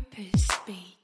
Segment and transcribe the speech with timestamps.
[0.00, 0.99] Purpose Beat.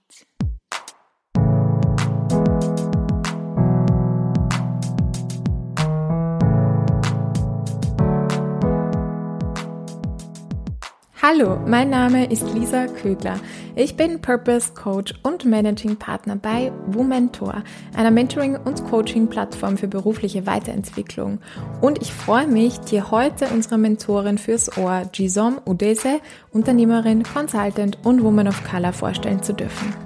[11.28, 13.40] Hallo, mein Name ist Lisa Kögler.
[13.74, 17.64] Ich bin Purpose Coach und Managing Partner bei Womentor,
[17.96, 21.40] einer Mentoring- und Coaching-Plattform für berufliche Weiterentwicklung.
[21.80, 26.20] Und ich freue mich, dir heute unsere Mentorin fürs Ohr, Gisom Udese,
[26.52, 30.05] Unternehmerin, Consultant und Woman of Color vorstellen zu dürfen.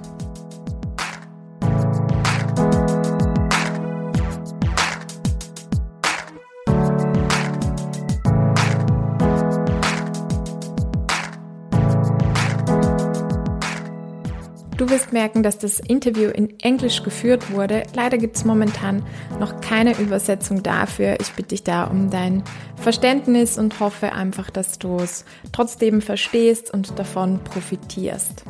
[15.21, 17.83] Du wirst merken, dass das Interview in Englisch geführt wurde.
[17.93, 19.03] Leider gibt es momentan
[19.39, 21.17] noch keine Übersetzung dafür.
[21.19, 22.41] Ich bitte dich da um dein
[22.75, 28.45] Verständnis und hoffe einfach, dass du es trotzdem verstehst und davon profitierst.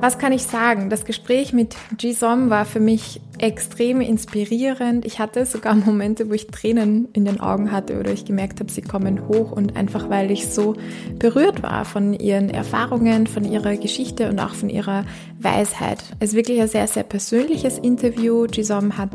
[0.00, 0.90] Was kann ich sagen?
[0.90, 5.06] Das Gespräch mit Jisom war für mich extrem inspirierend.
[5.06, 8.70] Ich hatte sogar Momente, wo ich Tränen in den Augen hatte oder ich gemerkt habe,
[8.70, 10.74] sie kommen hoch und einfach weil ich so
[11.18, 15.04] berührt war von ihren Erfahrungen, von ihrer Geschichte und auch von ihrer
[15.40, 16.04] Weisheit.
[16.20, 18.44] Es ist wirklich ein sehr, sehr persönliches Interview.
[18.44, 19.10] Jisom hat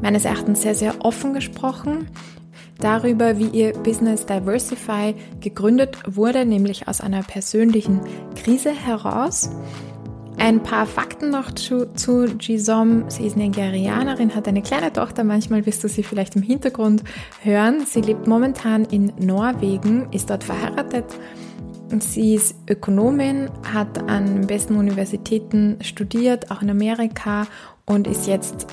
[0.00, 2.08] meines Erachtens sehr, sehr offen gesprochen
[2.78, 8.00] darüber, wie ihr Business Diversify gegründet wurde, nämlich aus einer persönlichen
[8.34, 9.50] Krise heraus.
[10.38, 13.08] Ein paar Fakten noch zu, zu Jisom.
[13.08, 15.24] Sie ist Nigerianerin, hat eine kleine Tochter.
[15.24, 17.02] Manchmal wirst du sie vielleicht im Hintergrund
[17.42, 17.86] hören.
[17.86, 21.06] Sie lebt momentan in Norwegen, ist dort verheiratet.
[22.00, 27.46] Sie ist Ökonomin, hat an besten Universitäten studiert, auch in Amerika
[27.86, 28.66] und ist jetzt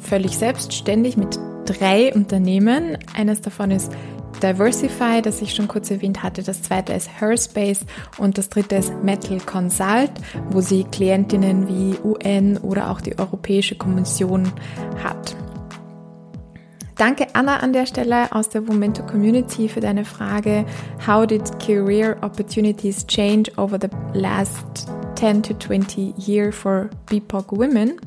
[0.00, 2.96] völlig selbstständig mit drei Unternehmen.
[3.14, 3.92] Eines davon ist
[4.42, 6.42] Diversify, das ich schon kurz erwähnt hatte.
[6.42, 7.84] Das zweite ist Herspace
[8.18, 10.12] und das dritte ist Metal Consult,
[10.50, 14.50] wo sie Klientinnen wie UN oder auch die Europäische Kommission
[15.02, 15.36] hat.
[16.96, 20.64] Danke Anna an der Stelle aus der Momento Community für deine Frage.
[21.06, 23.88] How did career opportunities change over the
[24.18, 28.00] last 10 to 20 years for BIPOC women?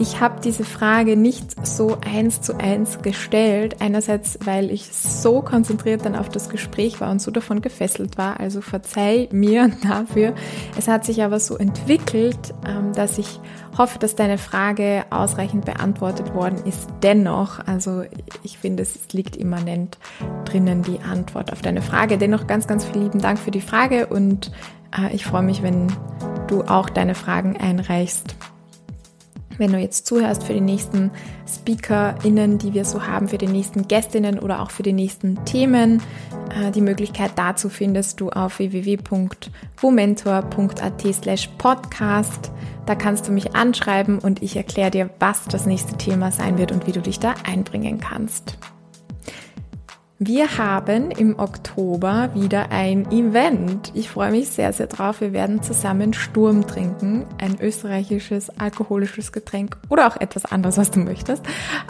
[0.00, 3.80] Ich habe diese Frage nicht so eins zu eins gestellt.
[3.80, 8.38] Einerseits, weil ich so konzentriert dann auf das Gespräch war und so davon gefesselt war.
[8.38, 10.34] Also verzeih mir dafür.
[10.78, 13.40] Es hat sich aber so entwickelt, ähm, dass ich
[13.76, 16.88] hoffe, dass deine Frage ausreichend beantwortet worden ist.
[17.02, 18.04] Dennoch, also
[18.44, 19.98] ich finde, es liegt immanent
[20.44, 22.18] drinnen die Antwort auf deine Frage.
[22.18, 24.52] Dennoch ganz, ganz vielen lieben Dank für die Frage und
[24.96, 25.88] äh, ich freue mich, wenn
[26.46, 28.36] du auch deine Fragen einreichst
[29.58, 31.10] wenn du jetzt zuhörst für die nächsten
[31.46, 36.02] SpeakerInnen, die wir so haben, für die nächsten Gästinnen oder auch für die nächsten Themen.
[36.54, 42.50] Äh, die Möglichkeit dazu findest du auf www.womentor.at slash podcast.
[42.86, 46.72] Da kannst du mich anschreiben und ich erkläre dir, was das nächste Thema sein wird
[46.72, 48.56] und wie du dich da einbringen kannst.
[50.20, 53.92] Wir haben im Oktober wieder ein Event.
[53.94, 55.20] Ich freue mich sehr, sehr drauf.
[55.20, 57.24] Wir werden zusammen Sturm trinken.
[57.40, 61.44] Ein österreichisches alkoholisches Getränk oder auch etwas anderes, was du möchtest.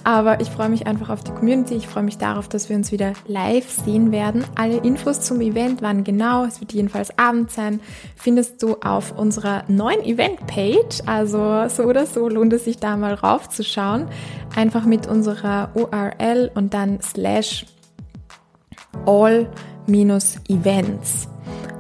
[0.05, 1.77] Aber ich freue mich einfach auf die Community.
[1.77, 4.45] Ich freue mich darauf, dass wir uns wieder live sehen werden.
[4.57, 7.81] Alle Infos zum Event, wann genau, es wird jedenfalls Abend sein,
[8.15, 11.01] findest du auf unserer neuen Event-Page.
[11.07, 14.07] Also so oder so lohnt es sich da mal raufzuschauen.
[14.55, 17.65] Einfach mit unserer URL und dann slash
[19.07, 20.49] all-events.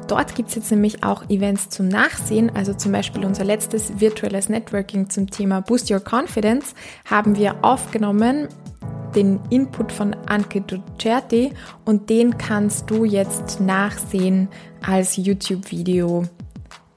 [0.09, 4.49] Dort gibt es jetzt nämlich auch Events zum Nachsehen, also zum Beispiel unser letztes virtuelles
[4.49, 6.75] Networking zum Thema Boost Your Confidence
[7.05, 8.49] haben wir aufgenommen,
[9.15, 11.53] den Input von Anke Ducerti
[11.85, 14.49] und den kannst du jetzt nachsehen
[14.87, 16.25] als YouTube-Video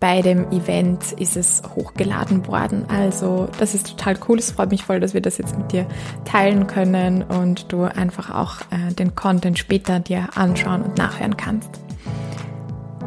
[0.02, 2.86] bei dem Event ist es hochgeladen worden.
[2.90, 4.40] Also das ist total cool.
[4.40, 5.86] Es freut mich voll, dass wir das jetzt mit dir
[6.26, 11.70] teilen können und du einfach auch äh, den Content später dir anschauen und nachhören kannst.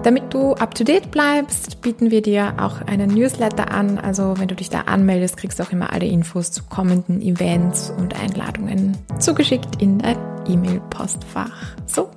[0.04, 3.98] Damit du up-to-date bleibst, bieten wir dir auch einen Newsletter an.
[3.98, 7.90] Also wenn du dich da anmeldest, kriegst du auch immer alle Infos zu kommenden Events
[7.90, 11.74] und Einladungen zugeschickt in dein E-Mail-Postfach.
[11.86, 12.10] So,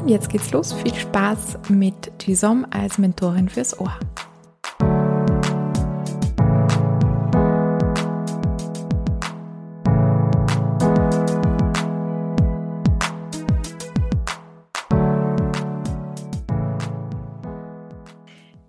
[0.00, 0.72] und jetzt geht's los.
[0.72, 3.98] Viel Spaß mit Gisom als Mentorin fürs Ohr.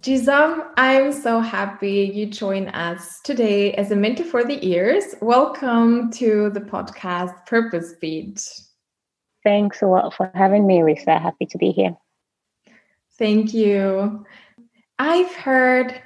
[0.04, 5.16] Gisam, I'm so happy you join us today as a mentor for the ears.
[5.22, 8.44] Welcome to the podcast Purpose Beat.
[9.44, 11.20] Thanks a lot for having me, Lisa.
[11.20, 11.96] Happy to be here.
[13.18, 14.26] Thank you.
[15.00, 16.02] I've heard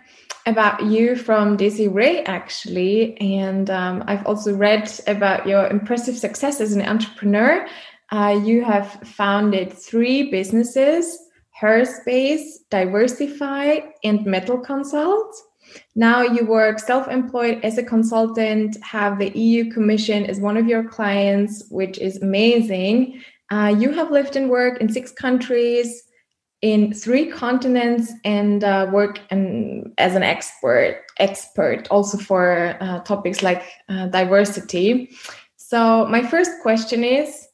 [0.45, 6.62] about you from Daisy Ray, actually, and um, I've also read about your impressive success
[6.62, 7.68] as an entrepreneur.
[8.12, 11.18] Uh, you have founded three businesses:
[11.62, 15.36] Herspace, Diversify, and Metal Consult.
[15.96, 20.84] Now you work self-employed as a consultant, have the EU Commission as one of your
[20.84, 23.22] clients, which is amazing.
[23.50, 26.04] Uh, you have lived and worked in six countries
[26.62, 33.44] in three continents and uh, work in, as an expert expert also for uh, topics
[33.44, 35.10] like uh, diversity
[35.56, 37.48] so my first question is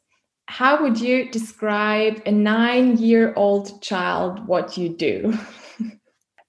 [0.45, 5.37] how would you describe a nine year old child what you do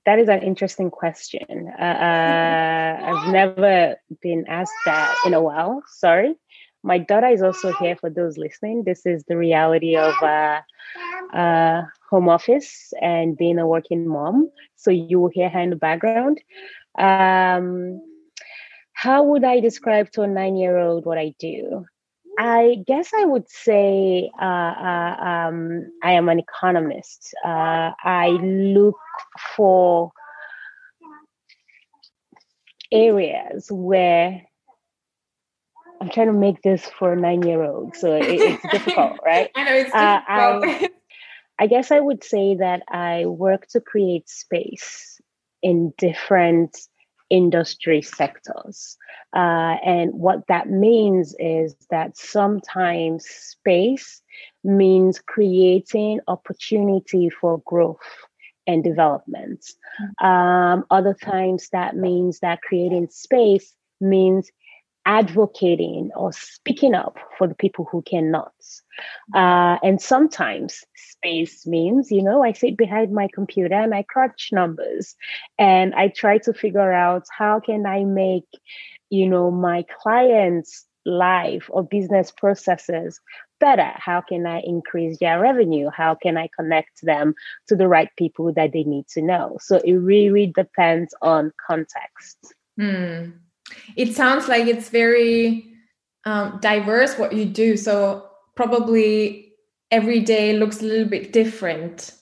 [0.06, 5.82] that is an interesting question uh, uh, i've never been asked that in a while
[5.86, 6.34] sorry
[6.82, 10.60] my daughter is also here for those listening this is the reality of uh,
[11.34, 14.50] uh, home office and being a working mom.
[14.76, 16.40] So you will hear her in the background.
[16.96, 18.00] Um,
[18.92, 21.86] how would I describe to a nine year old what I do?
[22.38, 27.34] I guess I would say uh, uh, um, I am an economist.
[27.44, 28.98] Uh, I look
[29.56, 30.12] for
[32.90, 34.42] areas where
[36.00, 39.50] I'm trying to make this for a nine year old, so it, it's difficult, right?
[39.54, 40.64] I know it's uh, difficult.
[40.68, 40.88] I,
[41.64, 45.20] I guess I would say that I work to create space
[45.62, 46.76] in different
[47.30, 48.96] industry sectors.
[49.34, 54.22] Uh, and what that means is that sometimes space
[54.62, 57.98] means creating opportunity for growth
[58.66, 59.64] and development.
[60.00, 60.26] Mm-hmm.
[60.26, 64.50] Um, other times that means that creating space means
[65.06, 68.52] advocating or speaking up for the people who cannot.
[69.34, 74.50] Uh, and sometimes space means, you know, I sit behind my computer and I crunch
[74.52, 75.14] numbers
[75.58, 78.48] and I try to figure out how can I make,
[79.10, 83.20] you know, my clients' life or business processes
[83.60, 83.92] better?
[83.94, 85.90] How can I increase their revenue?
[85.94, 87.34] How can I connect them
[87.68, 89.58] to the right people that they need to know?
[89.60, 92.54] So it really depends on context.
[92.78, 93.43] Hmm
[93.96, 95.74] it sounds like it's very
[96.24, 97.76] um, diverse what you do.
[97.76, 99.52] So probably
[99.90, 102.12] every day looks a little bit different.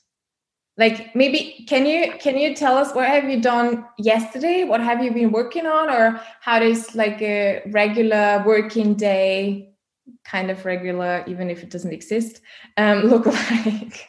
[0.79, 4.65] Like maybe can you can you tell us what have you done yesterday?
[4.65, 9.75] What have you been working on, or how does like a regular working day,
[10.25, 12.41] kind of regular, even if it doesn't exist,
[12.79, 14.09] um, look like?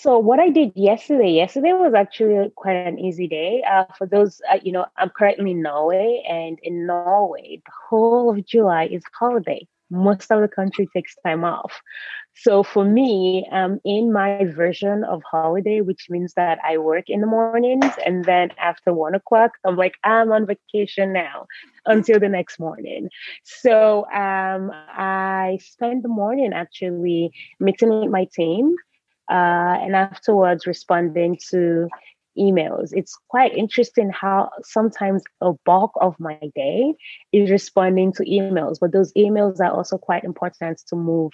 [0.00, 3.64] So what I did yesterday, yesterday was actually quite an easy day.
[3.68, 8.30] Uh, for those, uh, you know, I'm currently in Norway, and in Norway, the whole
[8.30, 9.66] of July is holiday.
[9.90, 11.80] Most of the country takes time off.
[12.36, 17.20] So for me, um, in my version of holiday, which means that I work in
[17.20, 21.46] the mornings, and then after one o'clock, I'm like, I'm on vacation now
[21.86, 23.08] until the next morning.
[23.42, 28.76] So um, I spend the morning actually meeting with my team
[29.30, 31.88] uh, and afterwards responding to
[32.38, 32.90] emails.
[32.92, 36.94] It's quite interesting how sometimes a bulk of my day
[37.32, 41.32] is responding to emails, but those emails are also quite important to move,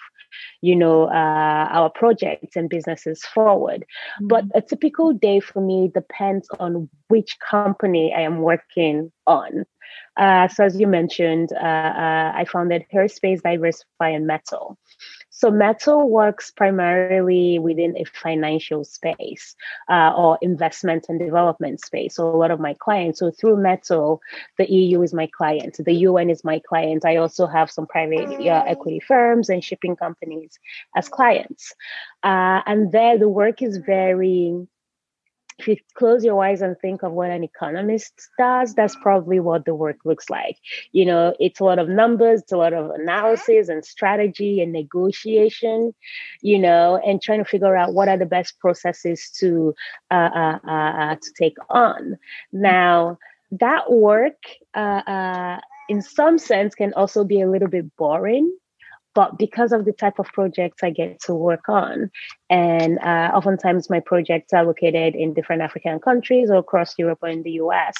[0.62, 3.82] you know, uh, our projects and businesses forward.
[3.82, 4.28] Mm-hmm.
[4.28, 9.64] But a typical day for me depends on which company I am working on.
[10.16, 14.78] Uh, so as you mentioned, uh, uh I founded Herspace Diversify and Metal.
[15.44, 19.54] So Metal works primarily within a financial space
[19.90, 22.14] uh, or investment and development space.
[22.14, 24.22] So a lot of my clients, so through Metal,
[24.56, 27.04] the EU is my client, the UN is my client.
[27.04, 30.58] I also have some private uh, equity firms and shipping companies
[30.96, 31.74] as clients.
[32.22, 34.66] Uh, and there the work is very
[35.58, 39.64] if you close your eyes and think of what an economist does, that's probably what
[39.64, 40.56] the work looks like.
[40.92, 44.72] You know, it's a lot of numbers, it's a lot of analysis and strategy and
[44.72, 45.94] negotiation,
[46.42, 49.74] you know, and trying to figure out what are the best processes to
[50.10, 52.18] uh, uh, uh, uh to take on.
[52.52, 53.18] Now,
[53.52, 54.42] that work,
[54.74, 58.52] uh, uh, in some sense, can also be a little bit boring
[59.14, 62.10] but because of the type of projects I get to work on,
[62.50, 67.28] and uh, oftentimes my projects are located in different African countries or across Europe or
[67.28, 67.94] in the US,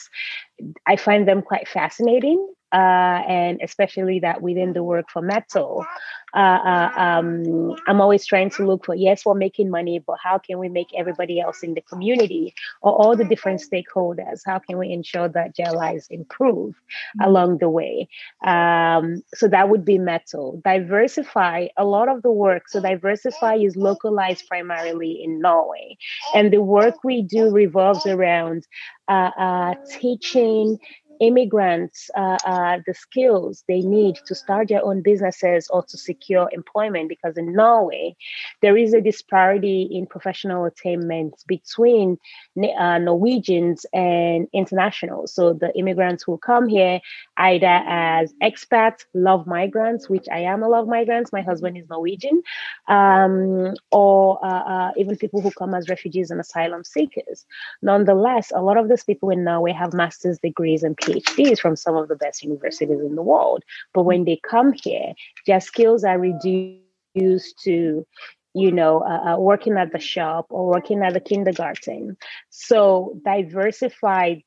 [0.87, 2.47] I find them quite fascinating.
[2.75, 5.87] Uh, and especially that within the work for metal
[6.35, 10.39] uh, uh, um, I'm always trying to look for yes, we're making money, but how
[10.39, 14.41] can we make everybody else in the community or all the different stakeholders?
[14.45, 17.29] How can we ensure that their lives improve mm-hmm.
[17.29, 18.09] along the way?
[18.45, 20.61] Um, so that would be metal.
[20.65, 22.69] Diversify a lot of the work.
[22.69, 25.97] So diversify is localized primarily in Norway,
[26.35, 28.67] and the work we do revolves around
[29.07, 30.79] uh, uh, teaching
[31.21, 36.49] immigrants uh, uh, the skills they need to start their own businesses or to secure
[36.53, 38.17] employment because in Norway,
[38.63, 42.19] there is a disparity in professional attainment between
[42.79, 45.35] uh, Norwegians and internationals.
[45.35, 47.01] So the immigrants who come here
[47.37, 52.43] either as expats, love migrants, which I am a love migrants, my husband is Norwegian,
[52.89, 57.45] um, or uh, uh, even people who come as refugees and asylum seekers.
[57.83, 61.97] Nonetheless, a lot of these people in Norway have master's degrees and PhDs from some
[61.97, 63.63] of the best universities in the world.
[63.93, 65.13] But when they come here,
[65.47, 68.07] their skills are reduced to
[68.55, 72.17] you know, uh, uh, working at the shop or working at the kindergarten.
[72.51, 74.43] So diversified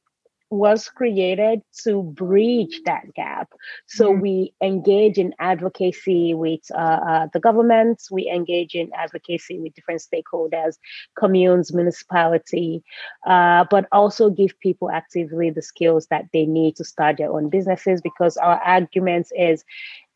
[0.50, 3.50] was created to bridge that gap.
[3.88, 4.22] So mm-hmm.
[4.22, 10.02] we engage in advocacy with uh, uh, the government, we engage in advocacy with different
[10.02, 10.78] stakeholders,
[11.18, 12.84] communes, municipality,
[13.26, 17.50] uh, but also give people actively the skills that they need to start their own
[17.50, 19.64] businesses because our argument is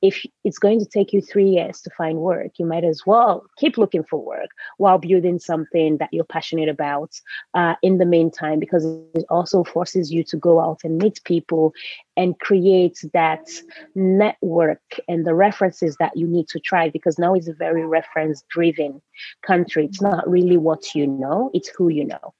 [0.01, 3.45] if it's going to take you three years to find work, you might as well
[3.57, 7.11] keep looking for work while building something that you're passionate about
[7.53, 11.73] uh, in the meantime, because it also forces you to go out and meet people
[12.17, 13.47] and create that
[13.95, 16.89] network and the references that you need to try.
[16.89, 19.01] Because now it's a very reference driven
[19.45, 19.85] country.
[19.85, 22.33] It's not really what you know, it's who you know.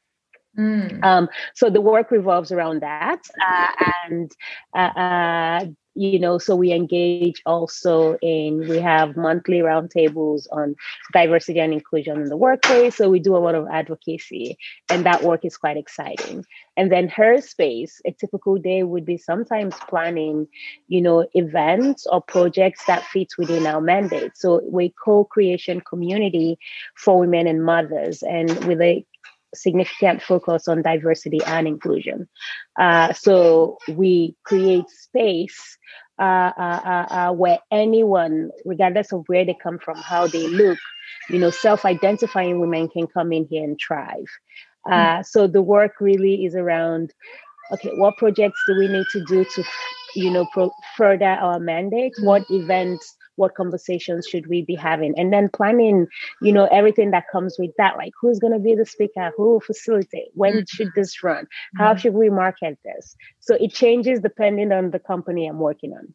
[0.58, 1.01] Mm.
[1.03, 3.68] Um, so the work revolves around that, uh,
[4.06, 4.32] and
[4.75, 10.75] uh, uh, you know so we engage also in we have monthly roundtables on
[11.12, 14.57] diversity and inclusion in the workplace so we do a lot of advocacy
[14.89, 16.45] and that work is quite exciting.
[16.77, 20.48] And then her space a typical day would be sometimes planning
[20.88, 24.31] you know events or projects that fit within our mandate.
[24.36, 26.57] So we co-creation community
[26.95, 29.05] for women and mothers and with a
[29.53, 32.27] significant focus on diversity and inclusion.
[32.79, 35.77] Uh, so we create space
[36.20, 40.77] uh, uh, uh, uh, where anyone, regardless of where they come from, how they look,
[41.29, 44.25] you know, self-identifying women can come in here and thrive.
[44.88, 45.25] Mm.
[45.25, 47.13] So the work really is around,
[47.72, 49.63] okay, what projects do we need to do to,
[50.15, 52.13] you know, pro- further our mandate?
[52.20, 52.25] Mm.
[52.25, 55.18] What events what conversations should we be having?
[55.18, 56.08] And then planning
[56.42, 59.54] you know everything that comes with that like who's going to be the speaker who
[59.54, 60.64] will facilitate when mm-hmm.
[60.68, 62.00] should this run how mm-hmm.
[62.00, 63.16] should we market this?
[63.40, 66.14] So it changes depending on the company i'm working on.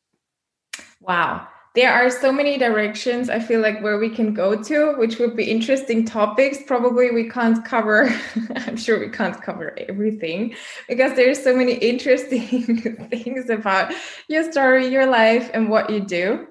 [1.00, 1.48] Wow.
[1.74, 5.36] There are so many directions i feel like where we can go to which would
[5.36, 6.58] be interesting topics.
[6.66, 8.08] Probably we can't cover
[8.56, 10.54] i'm sure we can't cover everything
[10.88, 13.92] because there's so many interesting things about
[14.28, 16.46] your story your life and what you do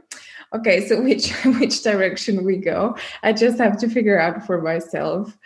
[0.56, 2.96] okay so which which direction we go?
[3.24, 5.38] I just have to figure out for myself.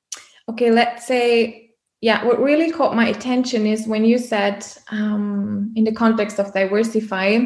[0.47, 5.83] Okay let's say yeah what really caught my attention is when you said um, in
[5.83, 7.39] the context of diversify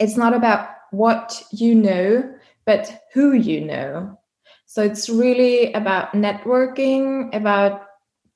[0.00, 2.34] it's not about what you know
[2.66, 4.18] but who you know.
[4.66, 7.86] So it's really about networking about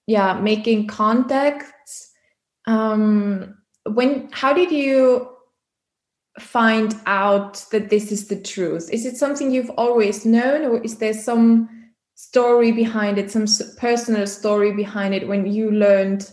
[0.06, 2.10] yeah making contacts.
[2.66, 5.28] Um when how did you
[6.38, 8.88] find out that this is the truth?
[8.90, 11.68] Is it something you've always known, or is there some
[12.14, 13.46] story behind it, some
[13.78, 16.30] personal story behind it when you learned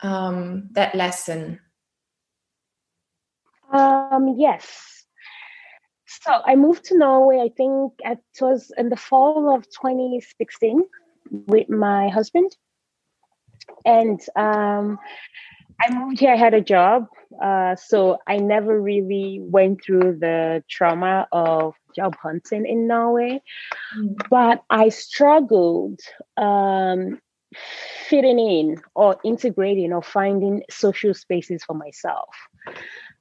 [0.00, 1.60] um, that lesson?
[3.72, 5.04] Um, yes.
[6.06, 10.82] So I moved to Norway, I think it was in the fall of 2016
[11.30, 12.56] with my husband.
[13.84, 14.98] And um,
[15.80, 17.06] I moved here, I had a job.
[17.42, 23.42] Uh, so I never really went through the trauma of job hunting in Norway.
[23.98, 24.16] Mm.
[24.30, 26.00] But I struggled
[26.36, 27.20] um,
[28.08, 32.34] fitting in or integrating or finding social spaces for myself.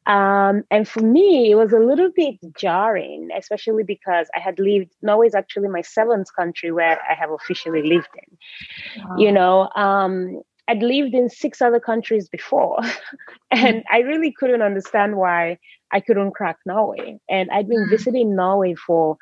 [0.08, 4.92] Um, and for me, it was a little bit jarring, especially because I had lived,
[5.02, 9.04] Norway is actually my seventh country where I have officially lived in.
[9.04, 9.16] Wow.
[9.18, 12.80] You know, um, I'd lived in six other countries before,
[13.52, 15.60] and I really couldn't understand why
[15.92, 17.20] I couldn't crack Norway.
[17.30, 17.90] And I'd been mm.
[17.90, 19.18] visiting Norway for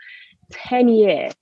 [0.52, 1.34] 10 years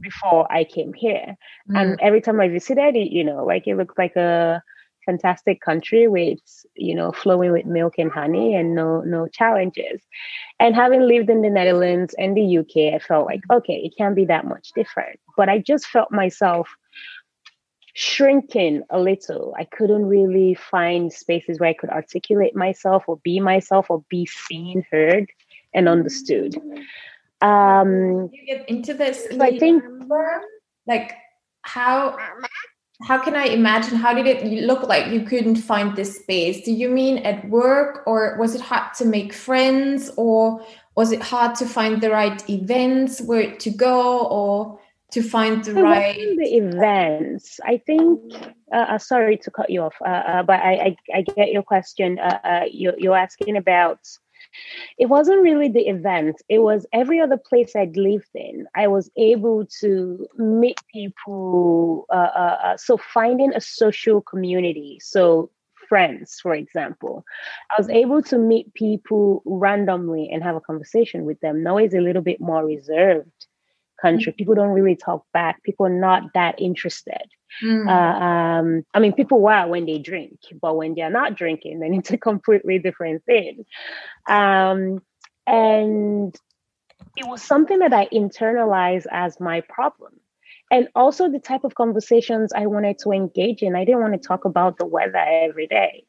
[0.00, 1.36] before I came here.
[1.70, 1.80] Mm.
[1.80, 4.62] And every time I visited it, you know, like it looked like a
[5.04, 6.38] fantastic country with
[6.76, 10.00] you know flowing with milk and honey and no no challenges
[10.60, 14.14] and having lived in the netherlands and the uk i felt like okay it can't
[14.14, 16.68] be that much different but i just felt myself
[17.94, 23.38] shrinking a little i couldn't really find spaces where i could articulate myself or be
[23.38, 25.30] myself or be seen heard
[25.74, 26.56] and understood
[27.42, 29.84] um you get into this so i think
[30.86, 31.12] like
[31.62, 32.16] how
[33.04, 33.96] how can I imagine?
[33.96, 36.64] How did it look like you couldn't find this space?
[36.64, 41.20] Do you mean at work, or was it hard to make friends, or was it
[41.20, 44.78] hard to find the right events where to go, or
[45.12, 47.60] to find the right the events?
[47.64, 48.34] I think.
[48.72, 51.62] Uh, uh, sorry to cut you off, uh, uh but I, I, I get your
[51.62, 52.18] question.
[52.18, 53.98] Uh, uh, you, you're asking about
[54.98, 58.66] it wasn't really the event, it was every other place I'd lived in.
[58.74, 62.06] I was able to meet people.
[62.10, 64.98] Uh, uh, uh, so, finding a social community.
[65.00, 65.50] So,
[65.88, 67.24] friends, for example,
[67.70, 71.62] I was able to meet people randomly and have a conversation with them.
[71.62, 73.46] Now it's a little bit more reserved
[74.02, 74.32] country.
[74.32, 74.36] Mm.
[74.36, 75.62] People don't really talk back.
[75.62, 77.22] People are not that interested.
[77.62, 77.88] Mm.
[77.88, 81.94] Uh, um, I mean, people are when they drink, but when they're not drinking, then
[81.98, 83.64] it's a completely different thing.
[84.28, 85.02] Um,
[85.46, 86.36] and
[87.16, 90.12] it was something that I internalized as my problem.
[90.70, 93.76] And also the type of conversations I wanted to engage in.
[93.76, 96.04] I didn't want to talk about the weather every day,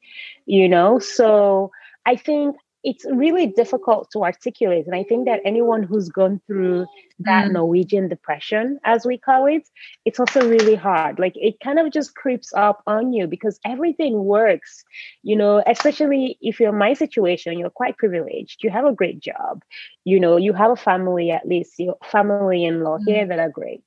[0.45, 0.99] you know?
[0.99, 1.71] So
[2.05, 4.85] I think it's really difficult to articulate.
[4.85, 6.85] And I think that anyone who's gone through
[7.19, 7.53] that mm.
[7.53, 9.69] Norwegian depression, as we call it,
[10.03, 11.17] it's also really hard.
[11.17, 14.83] Like it kind of just creeps up on you because everything works,
[15.21, 18.63] you know, especially if you're my situation, you're quite privileged.
[18.63, 19.63] You have a great job,
[20.03, 23.03] you know, you have a family, at least your family in law mm.
[23.05, 23.83] here that are great.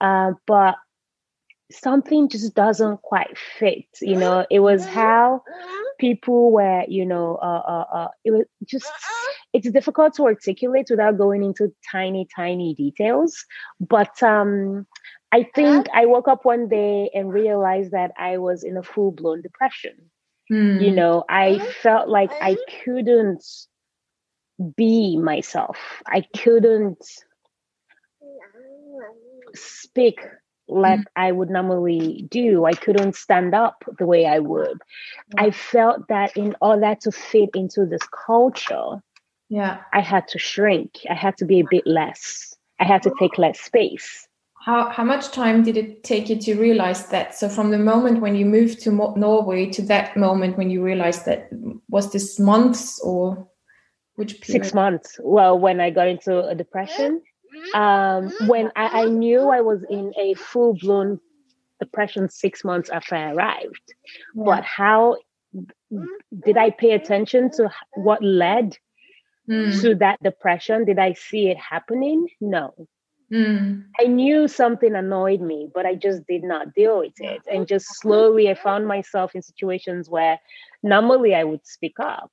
[0.00, 0.76] Uh, but
[1.74, 4.46] something just doesn't quite fit you know?
[4.50, 5.42] It was how
[5.98, 8.90] people were you know uh, uh, uh, it was just
[9.52, 13.44] it's difficult to articulate without going into tiny tiny details
[13.78, 14.86] but um
[15.30, 19.42] i think i woke up one day and realized that i was in a full-blown
[19.42, 19.92] depression.
[20.50, 20.82] Mm.
[20.82, 23.44] you know i felt like i couldn't
[24.76, 25.78] be myself.
[26.06, 27.04] I couldn't
[29.54, 30.20] speak
[30.74, 31.04] like mm.
[31.16, 32.64] I would normally do.
[32.64, 34.80] I couldn't stand up the way I would.
[35.36, 39.02] I felt that in order to fit into this culture,
[39.48, 41.00] yeah, I had to shrink.
[41.10, 42.54] I had to be a bit less.
[42.80, 44.26] I had to take less space.
[44.64, 47.34] How how much time did it take you to realize that?
[47.34, 51.26] So from the moment when you moved to Norway to that moment when you realized
[51.26, 51.48] that
[51.88, 53.48] was this months or
[54.14, 54.64] which period?
[54.64, 55.18] Six months.
[55.22, 57.22] Well, when I got into a depression,
[57.74, 61.20] um, when I, I knew I was in a full blown
[61.80, 63.94] depression six months after I arrived.
[64.34, 64.44] Yeah.
[64.44, 65.16] But how
[66.44, 68.76] did I pay attention to what led
[69.48, 69.80] mm.
[69.82, 70.84] to that depression?
[70.84, 72.28] Did I see it happening?
[72.40, 72.74] No.
[73.32, 73.84] Mm.
[73.98, 77.40] I knew something annoyed me, but I just did not deal with it.
[77.50, 80.38] And just slowly, I found myself in situations where
[80.82, 82.30] normally I would speak up.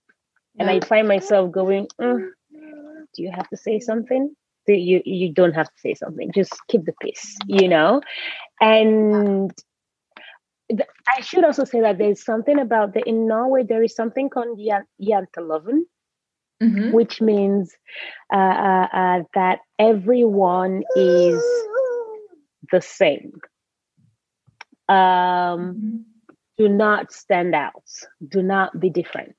[0.58, 2.30] And I'd find myself going, mm,
[3.16, 4.36] Do you have to say something?
[4.74, 8.02] You you don't have to say something just keep the peace you know
[8.62, 9.54] and
[11.08, 14.60] I should also say that there's something about the in Norway there is something called
[14.60, 15.82] janteloven,
[16.62, 16.92] mm-hmm.
[16.92, 17.76] which means
[18.32, 21.42] uh, uh, uh, that everyone is
[22.72, 23.40] the same.
[24.88, 25.98] Um, mm-hmm.
[26.58, 27.86] Do not stand out.
[28.28, 29.38] Do not be different.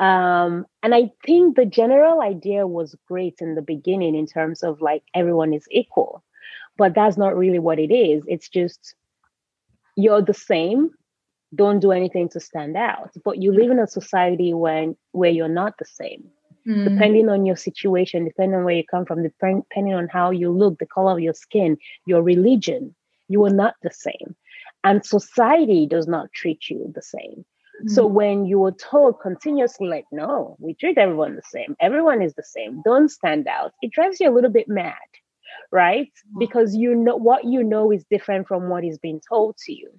[0.00, 4.80] Um, and I think the general idea was great in the beginning in terms of
[4.80, 6.24] like everyone is equal,
[6.78, 8.24] but that's not really what it is.
[8.26, 8.94] It's just
[9.96, 10.90] you're the same.
[11.54, 13.10] Don't do anything to stand out.
[13.24, 16.24] But you live in a society when where you're not the same.
[16.66, 16.84] Mm.
[16.84, 20.78] Depending on your situation, depending on where you come from, depending on how you look,
[20.78, 22.94] the color of your skin, your religion,
[23.28, 24.34] you are not the same.
[24.82, 27.44] And society does not treat you the same.
[27.86, 28.12] So mm.
[28.12, 32.42] when you were told continuously, like, no, we treat everyone the same, everyone is the
[32.42, 34.94] same, don't stand out, it drives you a little bit mad,
[35.72, 36.12] right?
[36.34, 36.38] Mm.
[36.38, 39.90] Because you know what you know is different from what is being told to you.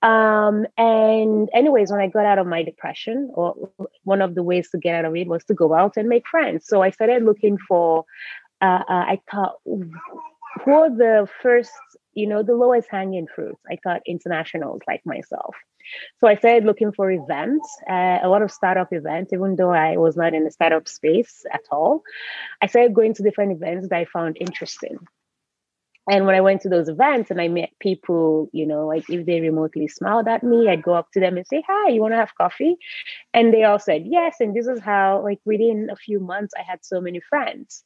[0.00, 3.70] Um, and anyways, when I got out of my depression, or
[4.04, 6.26] one of the ways to get out of it was to go out and make
[6.28, 6.66] friends.
[6.66, 8.04] So I started looking for,
[8.60, 11.72] uh, uh, I thought, who are the first,
[12.14, 13.60] you know, the lowest hanging fruits?
[13.70, 15.54] I thought internationals like myself.
[16.18, 19.96] So I started looking for events, uh, a lot of startup events, even though I
[19.96, 22.02] was not in the startup space at all.
[22.62, 24.98] I started going to different events that I found interesting.
[26.10, 29.26] and when I went to those events and I met people, you know, like if
[29.26, 32.12] they remotely smiled at me, I'd go up to them and say, Hi, you want
[32.12, 32.76] to have coffee?
[33.34, 34.36] And they all said yes.
[34.40, 37.84] And this is how, like, within a few months, I had so many friends.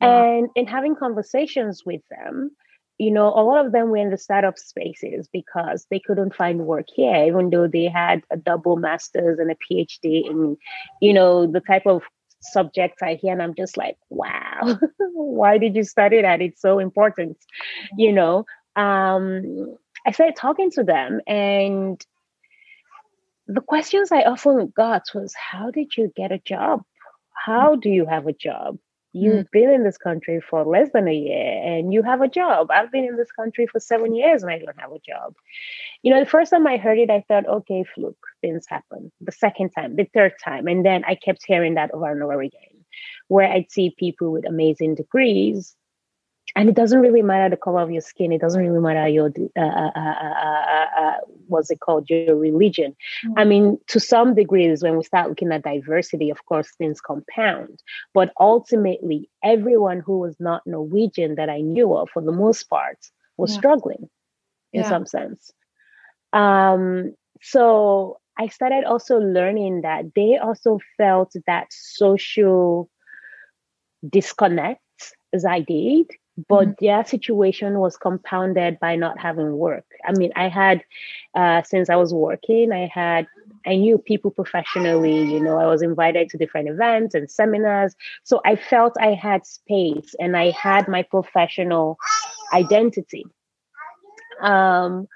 [0.00, 2.50] And in having conversations with them,
[2.98, 6.66] you know, a lot of them were in the startup spaces because they couldn't find
[6.66, 10.56] work here, even though they had a double master's and a PhD in,
[11.00, 12.02] you know, the type of
[12.40, 14.78] subjects I hear, and I'm just like, wow,
[15.12, 16.40] why did you study that?
[16.40, 17.36] It's so important,
[17.96, 18.46] you know.
[18.76, 22.04] Um, I started talking to them, and
[23.46, 26.82] the questions I often got was, how did you get a job?
[27.32, 28.78] How do you have a job?
[29.16, 29.50] You've mm.
[29.50, 32.70] been in this country for less than a year and you have a job.
[32.70, 35.34] I've been in this country for seven years and I don't have a job.
[36.02, 39.10] You know, the first time I heard it, I thought, okay, fluke, things happen.
[39.22, 40.66] The second time, the third time.
[40.66, 42.84] And then I kept hearing that over and over again,
[43.28, 45.74] where I'd see people with amazing degrees
[46.56, 48.32] and it doesn't really matter the color of your skin.
[48.32, 52.96] It doesn't really matter your uh, uh, uh, what's it called, your religion.
[53.26, 53.38] Mm-hmm.
[53.38, 57.82] I mean, to some degrees, when we start looking at diversity, of course, things compound.
[58.14, 62.98] But ultimately, everyone who was not Norwegian that I knew of, for the most part,
[63.36, 63.58] was yeah.
[63.58, 64.08] struggling
[64.72, 64.88] in yeah.
[64.88, 65.52] some sense.
[66.32, 72.88] Um, so I started also learning that they also felt that social
[74.08, 74.80] disconnect
[75.34, 76.06] as I did
[76.48, 76.84] but mm-hmm.
[76.84, 79.86] their situation was compounded by not having work.
[80.06, 80.82] I mean, I had,
[81.34, 83.26] uh, since I was working, I had,
[83.66, 87.96] I knew people professionally, you know, I was invited to different events and seminars.
[88.24, 91.96] So I felt I had space and I had my professional
[92.52, 93.24] identity.
[94.42, 95.08] Um,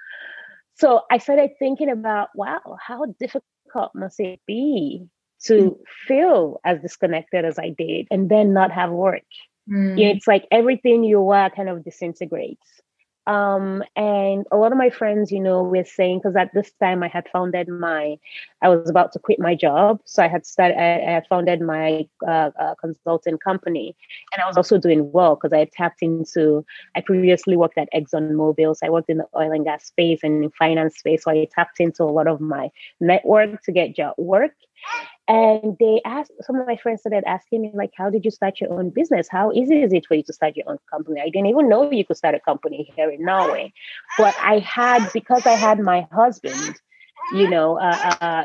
[0.76, 5.06] so I started thinking about, wow, how difficult must it be
[5.42, 5.83] to mm-hmm.
[6.09, 9.22] feel as disconnected as I did and then not have work?
[9.68, 9.99] Mm.
[9.99, 12.81] It's like everything you are kind of disintegrates.
[13.27, 17.03] Um, and a lot of my friends, you know, were saying because at this time
[17.03, 18.18] I had founded my,
[18.62, 22.09] I was about to quit my job, so I had started, I, had founded my
[22.27, 23.94] uh, uh, consulting company,
[24.33, 26.64] and I was also doing well because I tapped into.
[26.96, 30.20] I previously worked at Exxon Mobil, so I worked in the oil and gas space
[30.25, 32.70] and in finance space, so I tapped into a lot of my
[33.01, 34.55] network to get job work.
[35.30, 38.60] And they asked, some of my friends started asking me, like, how did you start
[38.60, 39.28] your own business?
[39.30, 41.20] How easy is it for you to start your own company?
[41.20, 43.72] I didn't even know you could start a company here in Norway.
[44.18, 46.74] But I had, because I had my husband,
[47.32, 48.44] you know, uh, uh,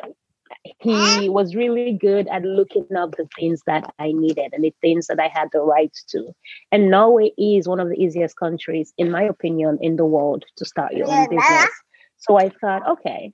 [0.79, 5.07] he was really good at looking up the things that I needed and the things
[5.07, 6.35] that I had the rights to.
[6.71, 10.65] And Norway is one of the easiest countries, in my opinion, in the world to
[10.65, 11.71] start your own business.
[12.17, 13.31] So I thought, okay,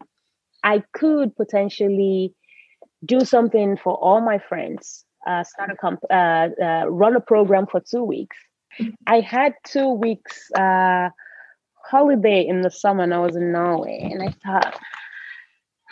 [0.63, 2.33] I could potentially
[3.05, 7.67] do something for all my friends, uh, start a comp- uh, uh, run a program
[7.67, 8.37] for two weeks.
[9.07, 11.09] I had two weeks uh,
[11.85, 14.79] holiday in the summer and I was in Norway and I thought,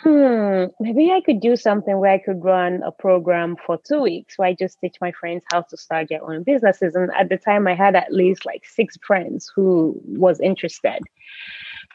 [0.02, 4.38] hmm, maybe I could do something where I could run a program for two weeks
[4.38, 6.94] where I just teach my friends how to start their own businesses.
[6.94, 11.00] And at the time I had at least like six friends who was interested.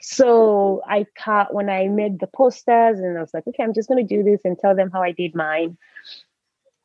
[0.02, 3.90] So I thought when I made the posters and I was like, okay, I'm just
[3.90, 5.78] going to do this and tell them how I did mine.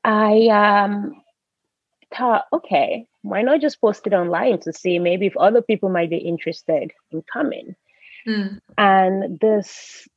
[0.05, 1.21] I um,
[2.17, 6.11] thought, okay, why not just post it online to see maybe if other people might
[6.11, 7.77] be interested in coming?
[8.27, 8.61] Mm.
[8.79, 10.09] And this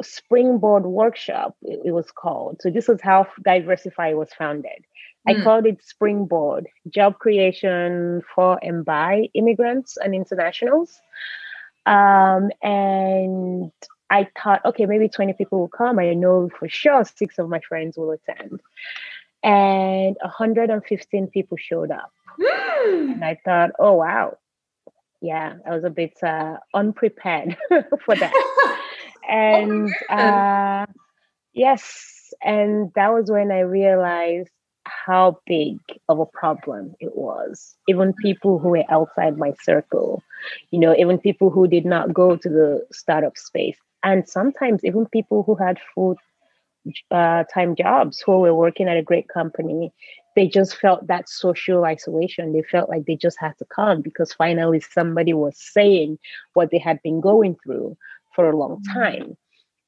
[0.00, 2.58] springboard workshop, it, it, was called.
[2.60, 4.84] So this was how Diversify was founded.
[5.28, 5.40] Mm.
[5.40, 11.00] I called it Springboard Job Creation for and by Immigrants and Internationals.
[11.86, 13.72] Um, and
[14.10, 15.98] I thought, okay, maybe 20 people will come.
[15.98, 18.60] I know for sure six of my friends will attend.
[19.42, 22.12] And 115 people showed up.
[22.38, 23.14] Mm.
[23.14, 24.38] And I thought, oh, wow.
[25.20, 27.56] Yeah, I was a bit uh, unprepared
[28.04, 28.78] for that.
[29.28, 30.86] and uh,
[31.52, 34.50] yes, and that was when I realized
[34.84, 37.74] how big of a problem it was.
[37.88, 40.22] Even people who were outside my circle,
[40.70, 45.06] you know, even people who did not go to the startup space, and sometimes even
[45.06, 46.16] people who had full
[47.10, 49.92] uh, time jobs who were working at a great company,
[50.34, 52.52] they just felt that social isolation.
[52.52, 56.18] They felt like they just had to come because finally somebody was saying
[56.54, 57.96] what they had been going through
[58.34, 59.00] for a long mm-hmm.
[59.00, 59.36] time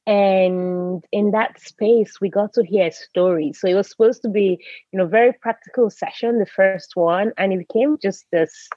[0.06, 3.60] and in that space we got to hear stories.
[3.60, 4.58] So it was supposed to be
[4.92, 8.68] you know very practical session the first one and it became just this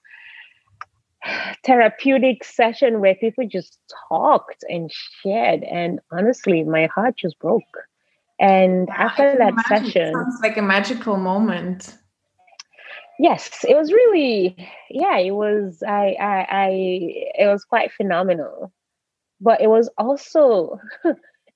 [1.65, 5.63] therapeutic session where people just talked and shared.
[5.63, 7.63] And honestly my heart just broke.
[8.39, 11.97] And after that session sounds like a magical moment.
[13.19, 14.55] Yes it was really
[14.89, 16.69] yeah it was I, I i
[17.39, 18.71] it was quite phenomenal
[19.39, 20.79] but it was also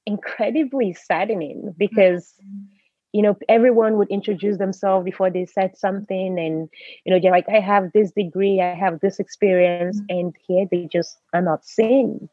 [0.06, 2.66] incredibly saddening because mm-hmm.
[3.14, 6.70] you know everyone would introduce themselves before they said something and
[7.06, 10.18] you know they're like i have this degree i have this experience mm-hmm.
[10.20, 12.28] and here they just are not seen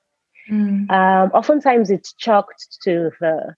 [0.50, 0.90] mm-hmm.
[0.90, 3.54] um, oftentimes it's chalked to the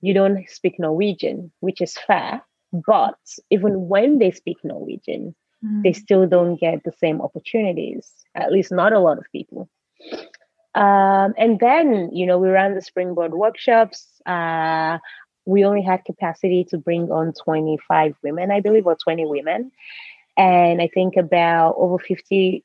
[0.00, 3.18] you don't speak norwegian which is fair but
[3.50, 5.34] even when they speak Norwegian,
[5.82, 9.68] they still don't get the same opportunities, at least not a lot of people.
[10.74, 14.06] Um, and then, you know, we ran the Springboard workshops.
[14.24, 14.98] Uh,
[15.44, 19.72] we only had capacity to bring on 25 women, I believe, or 20 women.
[20.36, 22.62] And I think about over 50%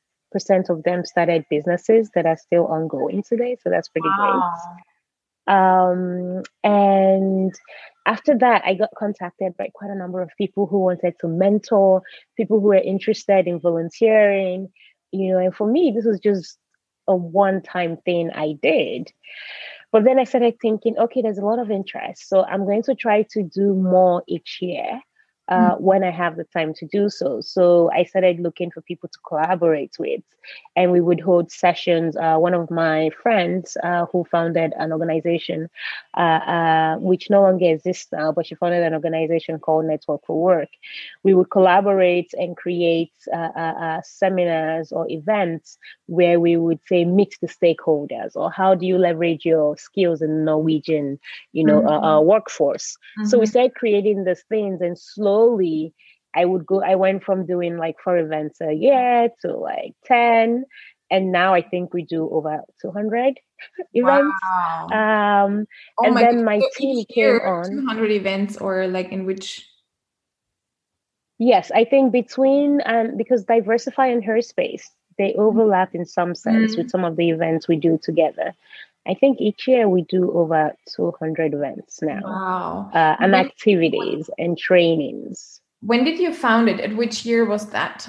[0.68, 3.56] of them started businesses that are still ongoing today.
[3.62, 4.52] So that's pretty wow.
[4.52, 4.82] great.
[5.48, 7.54] Um, and
[8.06, 12.02] after that, I got contacted by quite a number of people who wanted to mentor,
[12.36, 14.68] people who were interested in volunteering,
[15.12, 16.58] you know, and for me, this was just
[17.08, 19.12] a one time thing I did.
[19.92, 22.28] But then I started thinking, okay, there's a lot of interest.
[22.28, 25.00] So I'm going to try to do more each year
[25.48, 25.80] uh, mm.
[25.80, 27.40] when I have the time to do so.
[27.40, 30.22] So I started looking for people to collaborate with,
[30.74, 32.16] and we would hold sessions.
[32.16, 35.68] Uh, one of my friends uh, who founded an organization,
[36.16, 40.40] uh, uh, which no longer exists now, but she founded an organization called Network for
[40.40, 40.70] Work.
[41.22, 47.48] We would collaborate and create uh, seminars or events where we would say meet the
[47.48, 51.18] stakeholders, or how do you leverage your skills in Norwegian,
[51.52, 52.26] you know, mm-hmm.
[52.26, 52.96] workforce.
[53.18, 53.28] Mm-hmm.
[53.28, 53.50] So we mm-hmm.
[53.50, 55.94] started creating these things and slowly slowly
[56.34, 60.64] I would go, I went from doing like four events a year to like 10.
[61.10, 63.40] And now I think we do over 200
[63.94, 64.36] events.
[64.42, 64.86] Wow.
[64.92, 65.66] Um,
[65.98, 67.70] oh and my then my so team came on.
[67.70, 69.66] 200 events or like in which?
[71.38, 75.40] Yes, I think between, um, because Diversify and Her Space, they mm-hmm.
[75.40, 76.82] overlap in some sense mm-hmm.
[76.82, 78.52] with some of the events we do together.
[79.08, 82.20] I think each year we do over 200 events now.
[82.24, 82.90] Wow.
[82.92, 85.60] Uh, and when, activities and trainings.
[85.80, 86.80] When did you found it?
[86.80, 88.08] At which year was that?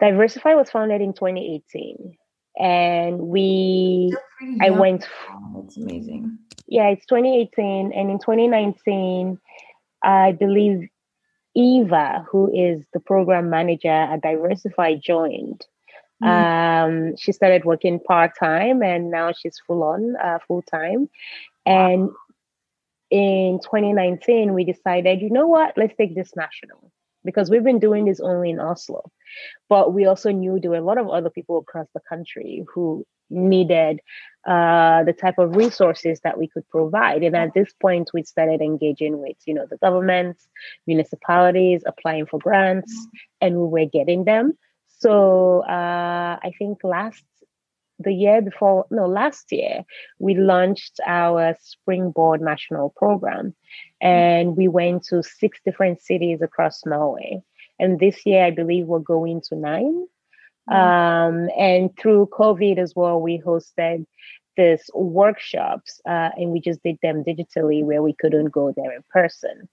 [0.00, 2.16] Diversify was founded in 2018.
[2.58, 4.16] And we,
[4.62, 5.06] I went.
[5.30, 6.38] Oh, that's amazing.
[6.66, 7.92] Yeah, it's 2018.
[7.92, 9.38] And in 2019,
[10.02, 10.88] I believe
[11.54, 15.66] Eva, who is the program manager at Diversify, joined.
[16.22, 17.10] Mm.
[17.10, 21.10] Um, she started working part time and now she's full on, uh, full time.
[21.64, 22.10] And
[23.10, 26.90] in 2019, we decided, you know what, let's take this national
[27.24, 29.10] because we've been doing this only in Oslo.
[29.68, 33.04] But we also knew there were a lot of other people across the country who
[33.28, 34.00] needed
[34.46, 37.24] uh, the type of resources that we could provide.
[37.24, 40.46] And at this point, we started engaging with, you know, the governments,
[40.86, 43.10] municipalities, applying for grants, mm.
[43.40, 44.56] and we were getting them.
[44.98, 47.24] So uh, I think last
[47.98, 49.84] the year before, no, last year,
[50.18, 53.54] we launched our Springboard National Program,
[54.00, 57.42] and we went to six different cities across Norway.
[57.78, 60.06] And this year, I believe we're going to 9
[60.70, 60.74] mm-hmm.
[60.74, 64.06] um, and through COVID as well, we hosted
[64.56, 69.04] this workshops, uh, and we just did them digitally where we couldn't go there in
[69.10, 69.68] person.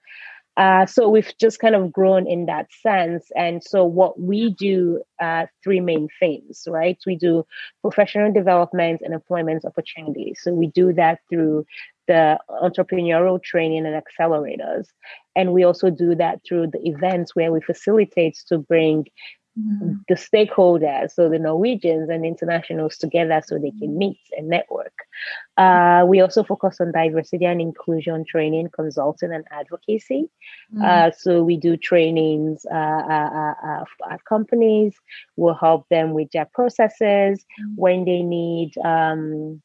[0.55, 3.25] Uh, so we've just kind of grown in that sense.
[3.35, 6.97] And so what we do, uh, three main things, right?
[7.07, 7.45] We do
[7.81, 10.39] professional development and employment opportunities.
[10.43, 11.65] So we do that through
[12.07, 14.87] the entrepreneurial training and accelerators.
[15.35, 19.05] And we also do that through the events where we facilitate to bring
[19.59, 19.93] mm-hmm.
[20.07, 24.93] the stakeholders, so the Norwegians and internationals together so they can meet and network.
[25.57, 30.29] Uh, we also focus on diversity and inclusion training, consulting, and advocacy.
[30.73, 30.83] Mm-hmm.
[30.83, 34.95] Uh, so we do trainings uh, uh, uh, uh at companies.
[35.35, 37.75] We'll help them with their processes mm-hmm.
[37.75, 38.77] when they need.
[38.83, 39.61] Um,